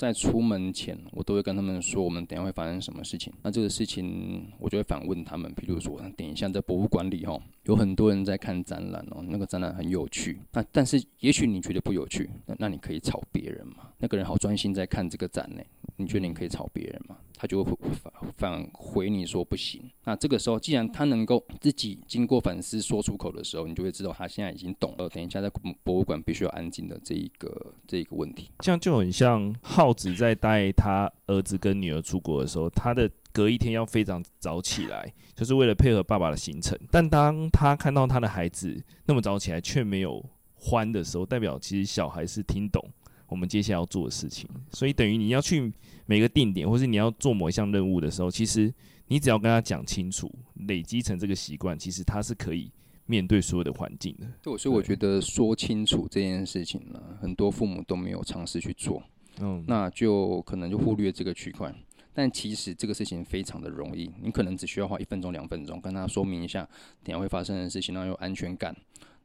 [0.00, 3.30] 在出门前，我都会跟他们说，我们等下会发生什么事情。
[3.42, 5.52] 那这个事情，我就会反问他们。
[5.54, 10.40] 比如说，等一下在博物馆里，哦，有很多人在看展览哦，那个展览很有趣。
[10.52, 13.90] 那但是，也许你觉得不有趣，那那你可以吵别人嘛。
[13.98, 15.62] 那个人好专心在看这个展呢，
[15.96, 17.18] 你觉得你可以吵别人吗？
[17.40, 19.80] 他就会反返回你说不行。
[20.04, 25.08] 那这个时候，既然他能够自己经过反思说出口的时候，你就会知道他现在已经懂了。
[25.08, 25.48] 等一下在
[25.82, 36.78] 博物馆必须要安静的这一个这一个问题，这样就很像浩子在带他儿子跟女儿出国的时候，他的隔一天要非常早起来，就是为了配合爸爸的行程。
[36.90, 40.22] 但当他看到他的孩子那么早起来却没有
[40.56, 42.86] 欢的时候，代表其实小孩是听懂
[43.30, 45.72] 我们接下来要做的事情，所以等于你要去
[46.04, 48.72] 每个定点，或是你要做某一项任务的时候，其实
[49.06, 50.30] 你只要跟他讲清楚，
[50.66, 52.70] 累积成这个习惯，其实他是可以
[53.06, 54.26] 面对所有的环境的。
[54.42, 59.02] 对，所以我觉得说清楚这件事情呢，很多父母都没有尝试去做，
[59.40, 61.72] 嗯，那就可能就忽略这个区块。
[62.12, 66.68] 但其实这个事情非常的容易，你可能只需要花一分钟、两分钟跟他说明一下，
[67.04, 68.74] 等下会发生的事情，然后有安全感。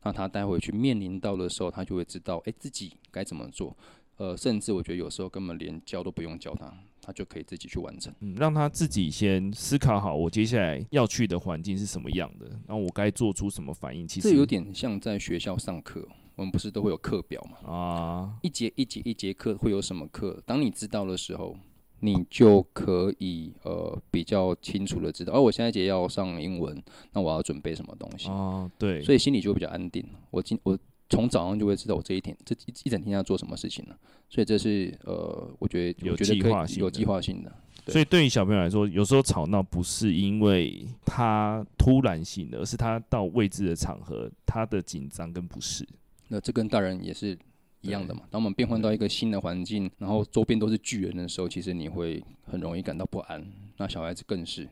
[0.06, 3.76] 那他待会去面临到的时候，他就会知道，哎，自己该怎么做。
[4.18, 8.14] 呃，甚至我觉得有时候根本连教都不用教他，他就可以自己去完成。
[8.20, 14.08] 嗯，让他自己先思考好，我接下来要去的环境是什么样的，然后我该做出什么反应。
[14.08, 17.70] 其实这有点像在学校上课，我们不是都会有课表嘛？
[17.70, 20.42] 啊，一节一节一节课会有什么课？
[20.46, 21.58] 当你知道的时候。
[22.06, 26.80] 你就可以呃比较清楚的知道，哦，我现在节要上英文，
[27.14, 28.30] 那我要准备什么东西？
[28.30, 30.06] 哦，对，所以心里就会比较安定。
[30.30, 30.78] 我今我
[31.10, 33.98] 从早上就会知道我这一天这一一整天要做什么事情了。
[34.30, 37.52] 所以这是呃，我觉得有计划性，有计划性的。
[37.88, 45.88] 所以对于小朋友来说，有时候吵闹不是因为他突然性的，而是他到未知的场合，他的紧张跟不适。
[46.28, 47.38] 那这跟大人也是。
[47.86, 48.22] 一样的嘛。
[48.30, 53.46] 当我们变换到一个新的环境，然后周边都是巨人的时候，其实你会很容易感到不安。
[53.78, 54.68] 那小孩子更是，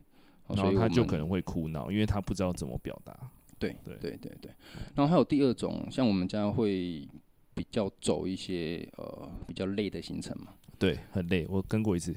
[0.47, 3.15] 然后他就可能会哭闹，因为他不知道怎么表达。
[3.59, 4.51] 对对对对对。
[4.95, 7.07] 然后还有第二种，像我们家会
[7.53, 10.53] 比较走一些呃比较累的行程嘛。
[10.79, 12.13] 对，很累，我跟过一次。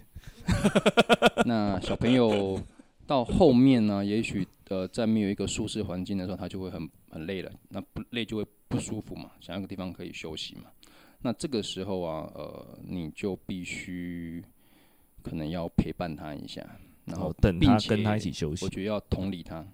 [1.47, 2.61] 那小朋友
[3.07, 7.53] 到后面呢，也许呃在没有一个舒适环境的时候，他就会很很累了。
[7.69, 10.63] 那不累就会不舒服嘛，想要个地方可以休息嘛。
[11.27, 14.41] 那这个时候啊，呃，你就必须
[15.25, 16.65] 可能要陪伴他一下，
[17.05, 18.65] 然后等他跟他一起休息。
[18.65, 19.67] 我觉得要同理他，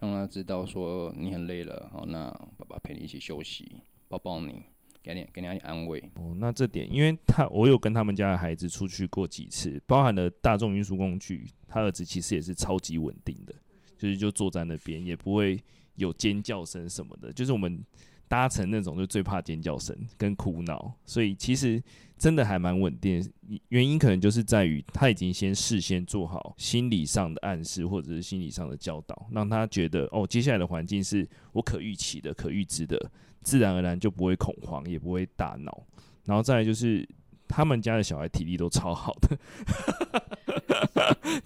[0.00, 4.62] 让他知道说你很累了，好，那爸爸陪你一起休息，抱抱你，
[5.02, 5.98] 给你给你点安慰。
[6.16, 13.54] 哦，那这点，因为他我有跟他们家的孩子出去过几次，包含了大众运输工具，他儿子其实也是超级稳定的，
[13.96, 15.58] 就是就坐在那边，也不会
[15.94, 17.82] 有尖叫声什么的，就是我们。
[18.28, 21.82] 搭乘那种就最怕尖叫声跟哭闹，所以其实
[22.18, 23.26] 真的还蛮稳定。
[23.70, 33.10] 原因可能就是在于他已经先事先做好心理上的暗示或者是心理上的教导，让他觉得哦，接下来的环境是我可预期的、可预知的，
[33.42, 35.82] 自然而然就不会恐慌，也不会大闹。
[36.26, 37.08] 然后再来就是
[37.48, 39.38] 他们家的小孩体力都超好的，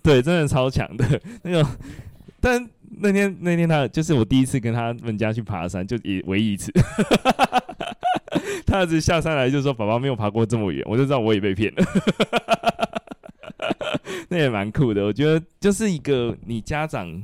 [0.03, 1.73] 对，真的超强的那种，
[2.41, 2.69] 但。
[2.99, 6.73] 那天那天他就是我第一次跟他们家去爬山，就也唯一一次。
[8.67, 11.85] 他儿子下山来就说：“爸爸没有爬过这么远。”我就知道我也被骗了。
[14.29, 17.23] 那也蛮酷的，我觉得就是一个你家长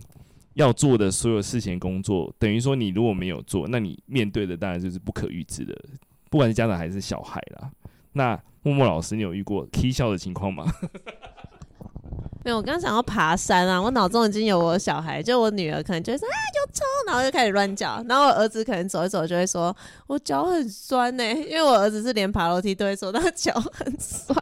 [0.55, 5.75] 要做的所有事情工作，等于说你如果没有做，那你面对的当然就是不可预知的，
[6.29, 7.71] 不管是家长还是小孩啦。
[8.12, 10.66] 那默默老师，你有遇过 K 笑的情况吗？
[12.49, 19.76] 没有，我刚想要爬山啊，我脑中已经有我小孩，就我女儿可能就会说啊有虫，然后就开始乱叫，然后我儿子可能走一走就会说
[20.07, 24.34] 我脚很酸呢、因为我儿子是连爬楼梯都会说他脚很酸。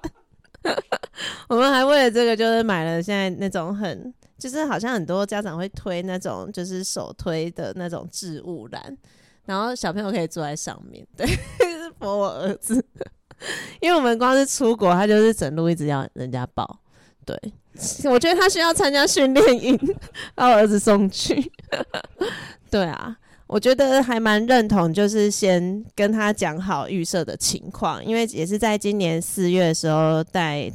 [1.48, 8.96] 我们还为了这个就是买了现在那种很就是好像很多家长会推那种就是手推的那种置物篮，
[9.46, 11.26] 然后小朋友可以坐在上面，对，
[11.58, 12.84] 是扶我儿子，
[13.82, 16.78] 因为我们光是出国，他就是整路一直要人家抱。
[17.24, 17.36] 对，
[18.10, 19.78] 我觉得他需要参加训练营，
[20.34, 21.52] 把我儿子送去。
[22.70, 23.16] 对啊，
[23.46, 30.72] 我觉得还蛮认同，就是先跟他讲好预设的情况，因为也是在今年四月的时候带。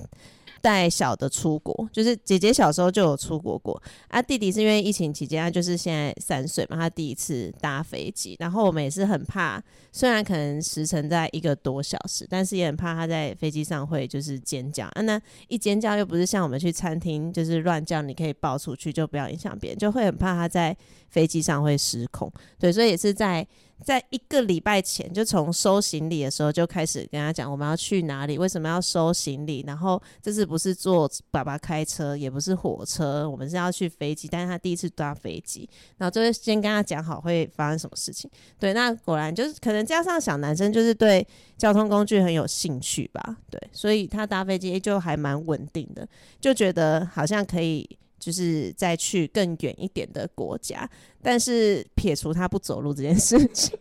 [0.62, 4.22] 带小的出国，就是姐姐小时候就有出国过啊。
[4.22, 8.36] 弟弟是因为疫情期间，他就是现在三岁嘛，他第一次搭飞机。
[8.40, 15.02] 然后我们也是很怕，虽然可能时程在一个多小时，但是也很怕他在飞机上会就是尖叫啊。
[15.02, 20.76] 那一尖叫又不是像我们去餐厅就是乱叫，你可以抱出去就不要影响别人，就会很怕他在
[21.10, 22.32] 飞机上会失控。
[22.60, 23.46] 对，所以也是在。
[23.84, 38.30] 在一个礼拜前，就从收行李的时候就开始跟他讲我们要去哪里，为什么要收行李，然后这次不是坐爸爸开车，也不是火车，我们是要去飞机，但是他第一次搭飞机，然后就会先跟他讲好会发生什么事情。
[38.60, 41.26] 对，那果然就是可能加上小男生就是对
[41.58, 46.08] 交通工具很有兴趣吧，对，所以他搭飞机就还蛮稳定的，
[46.40, 47.90] 就觉得好像可以。
[48.22, 50.88] 就是再去更远一点的国家，
[51.24, 53.76] 但是撇除他不走路这件事情，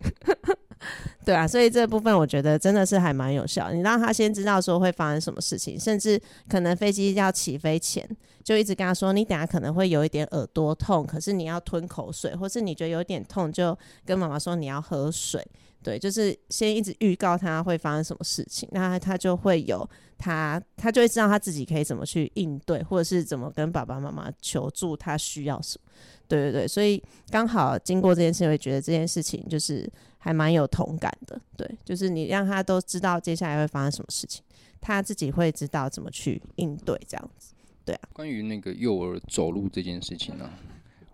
[1.27, 3.71] 对啊，所以这部分我觉得真的是还蛮有效。
[3.71, 6.19] 你让他先知道说会发生什么事情，甚至
[6.49, 8.09] 可能飞机要起飞前
[8.43, 13.77] 就一直跟他说，你等下可能会有一点耳朵痛，可是你要吞口水，或是你觉得有点痛，就
[14.07, 15.47] 跟妈妈说你要喝水。
[15.83, 25.91] 对，就是先一直预告他会发生什么事情，那他就会有他，他就会知道他自己可以怎么去应对，或者是怎么跟爸爸妈妈求助，他需要什么。
[26.29, 31.41] 对对对，所以刚好经过这件事，我会觉得这件事情就是还蛮有同感的。
[31.57, 34.43] 对，就是你让他都知道接下来会发生什么事情，
[34.81, 37.55] 他自己会知道怎么去应对这样子。
[37.87, 40.51] 对啊，关于那个幼儿走路这件事情呢，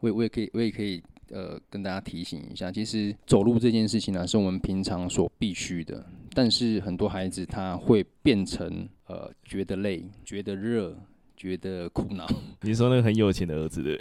[0.00, 1.00] 我我也可以，我也可以。
[1.30, 6.04] 呃，跟大家提醒一下，其实走路这件事情呢、啊，是我们平常所必须的。
[6.32, 10.94] 但是很多孩子他会变成呃，觉得累、觉得热、
[11.36, 12.26] 觉得苦恼。
[12.60, 13.96] 你说那个很有钱的儿子对？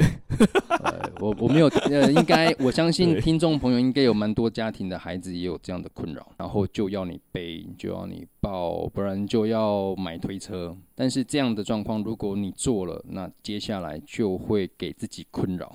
[0.83, 10.75] 呃，我 我没有，呃，应该我相信听众朋友应该有蛮多家庭的孩子也有这样的困扰， 然后就要你背，就要你抱，不然就要买推车。
[10.93, 15.73] 但是这样的状况，如果你做了，那接下来就会给自己困扰。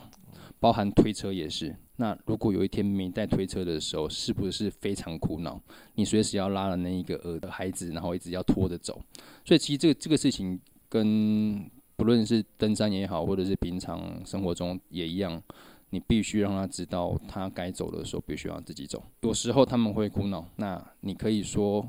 [0.60, 1.74] 包含推车也是。
[1.96, 5.60] 那如果有一天没带推车的时候，是不是非常苦恼？
[5.96, 9.02] 你随时要拉了那一个呃的孩子，然后一直要拖着走。
[9.44, 15.42] 所以其实这个这个事情跟不论是登山也好，或者是平常生活中也一样，
[15.90, 19.02] 你必须让他知道，他该走的时候必须要自己走。
[19.22, 21.86] 有时候他们会苦恼，那你可以说。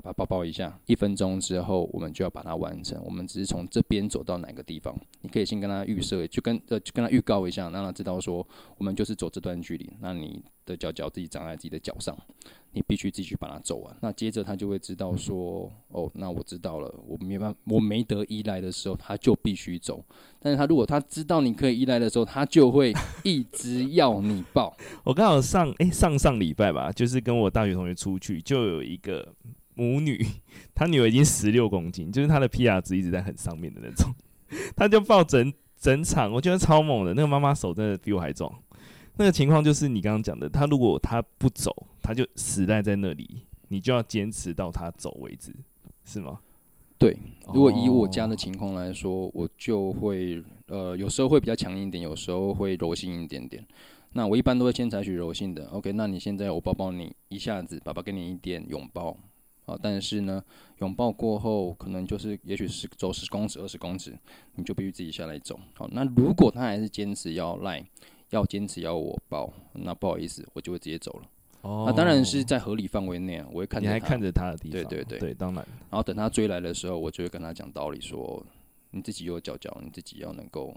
[0.00, 3.00] 把他抱抱一下，一分钟之后我们就要把它完成。
[3.04, 8.46] 我们只是从这边走到哪个地方，你可以先跟他预设，就跟呃就跟他预告一下，让他知道说
[8.78, 9.90] 我们就是走这段距离。
[10.00, 12.16] 那你的脚脚自己长在自己的脚上，
[12.72, 13.96] 你必须继续把它走完。
[14.00, 20.04] 那接着他就会知道说，哦，那我知道了，我没办法，我没得依赖的时候，他就必须走。
[20.40, 22.92] 但是他如果他知道你可以依赖的时候，他就会
[23.22, 24.76] 一直要你抱。
[25.04, 29.34] 我刚好上诶、上上礼拜吧，就是跟我大学同学出去，就有一个。
[29.76, 30.26] 母女，
[30.74, 34.12] 她女儿已经十六公斤，就是她的 PR 值一直在很上面的那种，
[34.74, 37.14] 她就抱整整场，我觉得超猛的。
[37.14, 38.52] 那个妈妈手真的比我还壮。
[39.18, 41.70] 那个情况就是你刚刚讲的，她如果她不走，
[42.02, 45.54] 她就死赖在那里，你就要坚持到她走为止，
[46.04, 46.40] 是吗？
[46.98, 47.14] 对，
[47.52, 53.62] 如果以我家的情况来说，我就会呃，有时候会比较强硬一点，有时候会柔性一点点。
[54.12, 55.66] 那我一般都会先采取柔性的。
[55.66, 59.14] OK，那你现在我抱抱你一下子，爸爸给你一点拥抱。
[59.66, 60.42] 啊，但是呢，
[60.78, 64.16] 拥抱过后，可能就是也许是走十公尺、二十公尺，
[64.54, 65.58] 你就必须自己下来走。
[65.74, 67.84] 好，那如果他还是坚持要赖，
[68.30, 71.28] 要坚持要我抱，那不好意思，我就会直接走了。
[71.62, 74.70] 哦，那当然是在合理范围内啊，我会看着，你还看着他的地方。
[74.70, 75.66] 对对对对，当然。
[75.90, 78.40] 然后等他追来的时候，我就会跟他讲道理，说
[78.92, 80.72] 你自己有脚脚，你自己要能够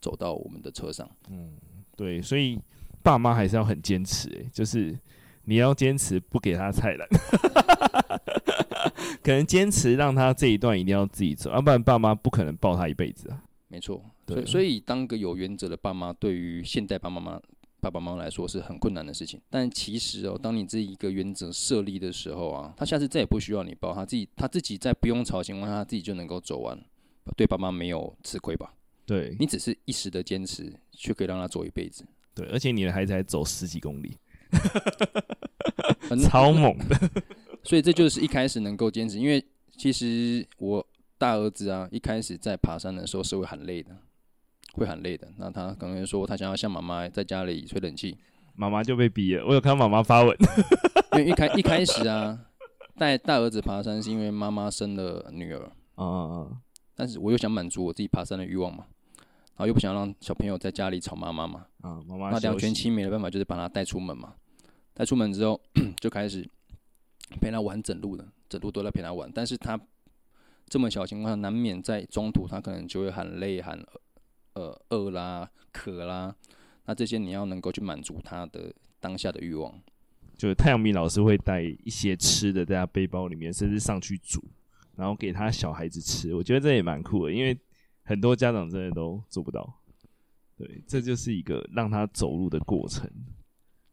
[0.00, 1.06] 走到我们的车上。
[1.28, 1.52] 嗯，
[1.94, 2.58] 对，所以
[3.02, 4.98] 爸妈还是要很坚持，欸，就是。
[5.44, 7.08] 你要坚持不给他菜篮，
[9.22, 13.42] 可能坚持让他这一段一定要自己走，要不然爸妈不可能抱他一辈子啊。
[13.68, 14.02] 没错。
[14.24, 17.40] 对，所以所以当个有原则的爸妈，对于现代爸爸妈妈
[17.80, 19.40] 爸爸妈妈来说是很困难的事情。
[19.50, 26.78] 但其实哦，当你这一个原则设立的时候啊，他下次再也不需要你抱，他自己他自己在不用吵的情况下，他自己就能够走完，
[27.36, 28.72] 对爸妈没有吃亏吧？
[29.04, 32.06] 对，你只是一时的坚持，却可以让他走一辈子。
[32.34, 34.16] 对，而且你的孩子还走十几公里，
[36.28, 36.96] 超猛的。
[37.64, 39.44] 所以这就是一开始能够坚持，因为
[39.76, 40.84] 其实我
[41.16, 43.96] 大儿子啊，一开始在爬山的时候是会很累的，
[44.74, 45.28] 会很累的。
[45.36, 48.16] 那他可能会说他想要像妈妈在家里吹冷气，
[48.54, 49.46] 妈妈就被逼了。
[49.46, 50.36] 我有看到妈妈发文，
[51.16, 52.38] 因为一开一开始啊，
[52.98, 55.62] 带大儿子爬山是因为妈妈生了女儿，
[55.94, 56.56] 啊嗯嗯，
[56.96, 58.86] 但是我又想满足我自己爬山的欲望嘛。
[59.54, 64.34] 然后又不想让小朋友在家里吵妈妈嘛，啊，妈妈，那两全其美的办法就是把他带出门嘛。
[64.94, 65.60] 他出门之后
[66.00, 66.48] 就开始
[67.40, 69.30] 陪他玩整路的，整路都在陪他玩。
[69.32, 69.78] 但是他
[70.66, 73.82] 这么小情况下，难免在中途他可能就会喊累、喊
[74.54, 76.34] 呃饿啦、渴啦。
[76.86, 79.72] 那这些你要能够去满足他的当下的欲望。
[80.36, 84.42] 就是太阳饼老师会带一些吃的在他背包里面，甚至上去煮，
[84.96, 86.34] 然后给他小孩子吃。
[86.34, 87.58] 我觉得这也蛮酷的，因为。
[88.04, 89.80] 很多家长真的都做不到，
[90.56, 93.08] 对，这就是一个让他走路的过程。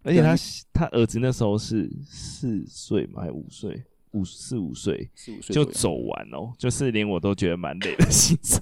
[0.04, 0.36] 而且他
[0.72, 3.84] 他儿子那时候是四岁嘛，还是五岁？
[4.12, 8.60] 五四五岁，四五岁就走完哦，就是连我都觉得蛮累的行程。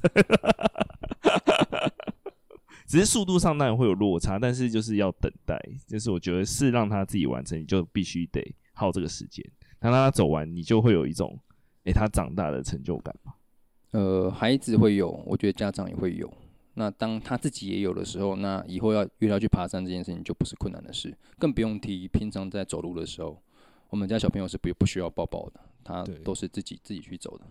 [2.86, 5.58] 只是速度上当然会有落差，但是就是要等待。
[5.88, 9.46] 就是我觉得是让他自己完成，你就必须得耗这个时间。
[9.80, 11.38] 当他走完，你就会有一种，
[11.84, 13.34] 诶、欸，他长大的成就感嘛。
[13.92, 16.30] 呃，孩子会有，我觉得家长也会有。
[16.80, 23.42] 那当他自己也有的时候，那以后要约他去爬山这件事情就不是困难的事，更不用提平常在走路的时候，
[23.90, 27.46] 我们家小朋友是不不需要抱抱的，他都是自己自己去走的，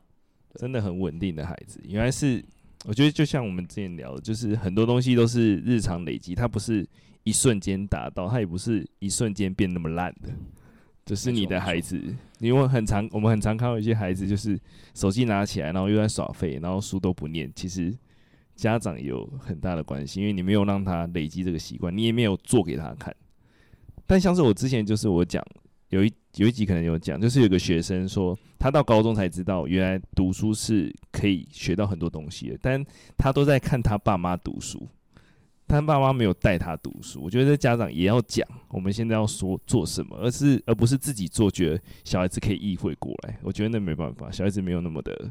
[0.54, 1.80] 真的很稳定的孩子。
[1.84, 2.40] 原来是，
[2.84, 6.88] 我觉得就像我们之前聊的，就是很多东西都是日常累积，它不是
[7.24, 10.30] 一瞬间达到，它也不是一瞬间变那么烂的。
[11.04, 12.00] 就是你的孩子，
[12.40, 14.58] 因为很常，我们很常看到一些孩子，就是
[14.94, 17.50] 手机拿起来，然后又在耍废，然后书都不念。
[17.54, 17.96] 其实
[18.56, 23.14] 家长有很大的关系，因为你没有让他累积这个习惯，你也没有做给他看。
[24.06, 25.44] 但像是我之前就是我讲
[25.90, 32.84] 有一有一集可能有讲，就是有个学生说，他到高中才知道，原来读书是可以学到很多东西的，但
[33.16, 34.88] 他都在看他爸妈读书。
[35.68, 43.36] 他爸妈没有带他读书，我觉得家长也要讲，我们现在要说做什么，而是而不是自己做，觉得小孩子可以意会过来。
[43.42, 45.28] 我觉得那没办法，小孩子没有那么的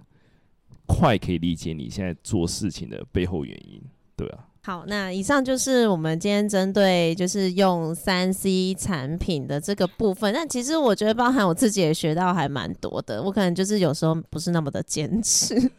[0.86, 3.82] 快可以理解你现在做事情的背后原因，
[4.16, 4.40] 对啊。
[4.64, 10.34] 好，那以上就是我们今天针对就是用三 C 产品的这个部分。
[10.34, 13.22] 但其实我觉得，包含我自己也学到还蛮多的。
[13.22, 15.56] 我可能就是有时候不是那么的坚持。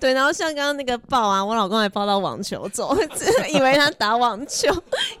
[0.00, 2.94] 对，然后像刚刚那个抱啊，我老公还抱到网球走，
[3.54, 4.68] 以为他打网球，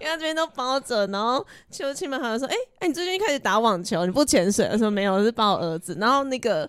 [0.00, 1.06] 为他这边都包着。
[1.06, 6.68] 然后秋亲们好像说：“哎、哎、你最近开始打网球，你不潜水？”我说：“没有，是抱儿子。”然后那个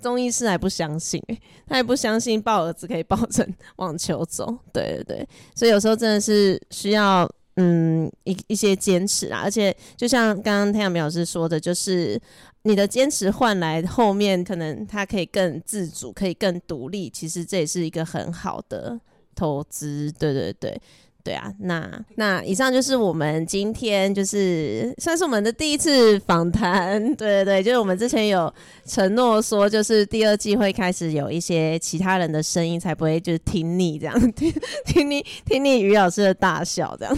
[0.00, 1.22] 中医师还不相信，
[1.66, 3.46] 他还不相信抱儿子可以抱成
[3.76, 4.46] 网球走。
[4.72, 12.20] 对对对，所以有时候真的是需要嗯一一些坚持啊，而且就像刚刚太阳老师说的，就是。
[12.62, 17.08] 你的坚持换来后面可能他可以更自主，可以更独立。
[17.08, 18.98] 其实这也是一个很好的
[19.34, 20.12] 投资。
[20.18, 20.78] 对对对，
[21.24, 21.52] 对啊。
[21.60, 27.02] 那那以上就是我们今天就是算是我们的第一次访谈。
[27.16, 28.52] 对对对，就是我们之前有
[28.86, 34.52] 承诺说，就是第二季会开始有一些其他人的声音，才不会就是听腻这样， 听
[34.86, 37.16] 听腻听腻于老师的大笑这样。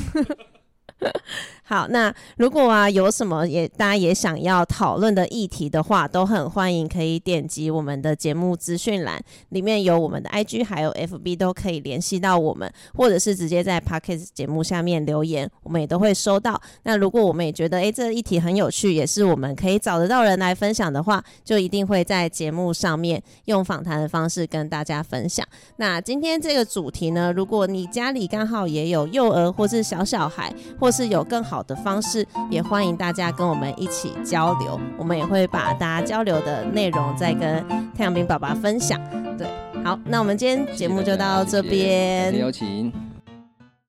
[1.70, 16.60] 好，那如果啊有什么也大家也想要讨论的议题的话，都很欢迎可以点击我们的节目资讯栏，里面有我们的 IG 还有 FB 都可以联系到我们，或者是直接在 Podcast 节目下面留言，我们也都会收到。
[16.82, 25.46] 那如果我们也觉得诶这个议题很有趣，也是我们可以找得到人来分享的话，就一定会在节目上面用访谈的方式跟大家分享。
[25.76, 34.80] 那今天这个主题呢，如果你家里刚好也有幼儿或是小小孩，或是有更好的方式，也欢迎大家跟我们一起交流。
[34.96, 37.64] 我们也会把大家交流的内容再跟
[37.96, 39.00] 太阳饼爸爸分享。
[39.36, 39.46] 对，
[39.84, 42.36] 好，那我们今天节目就到这边。
[42.38, 42.92] 有，请。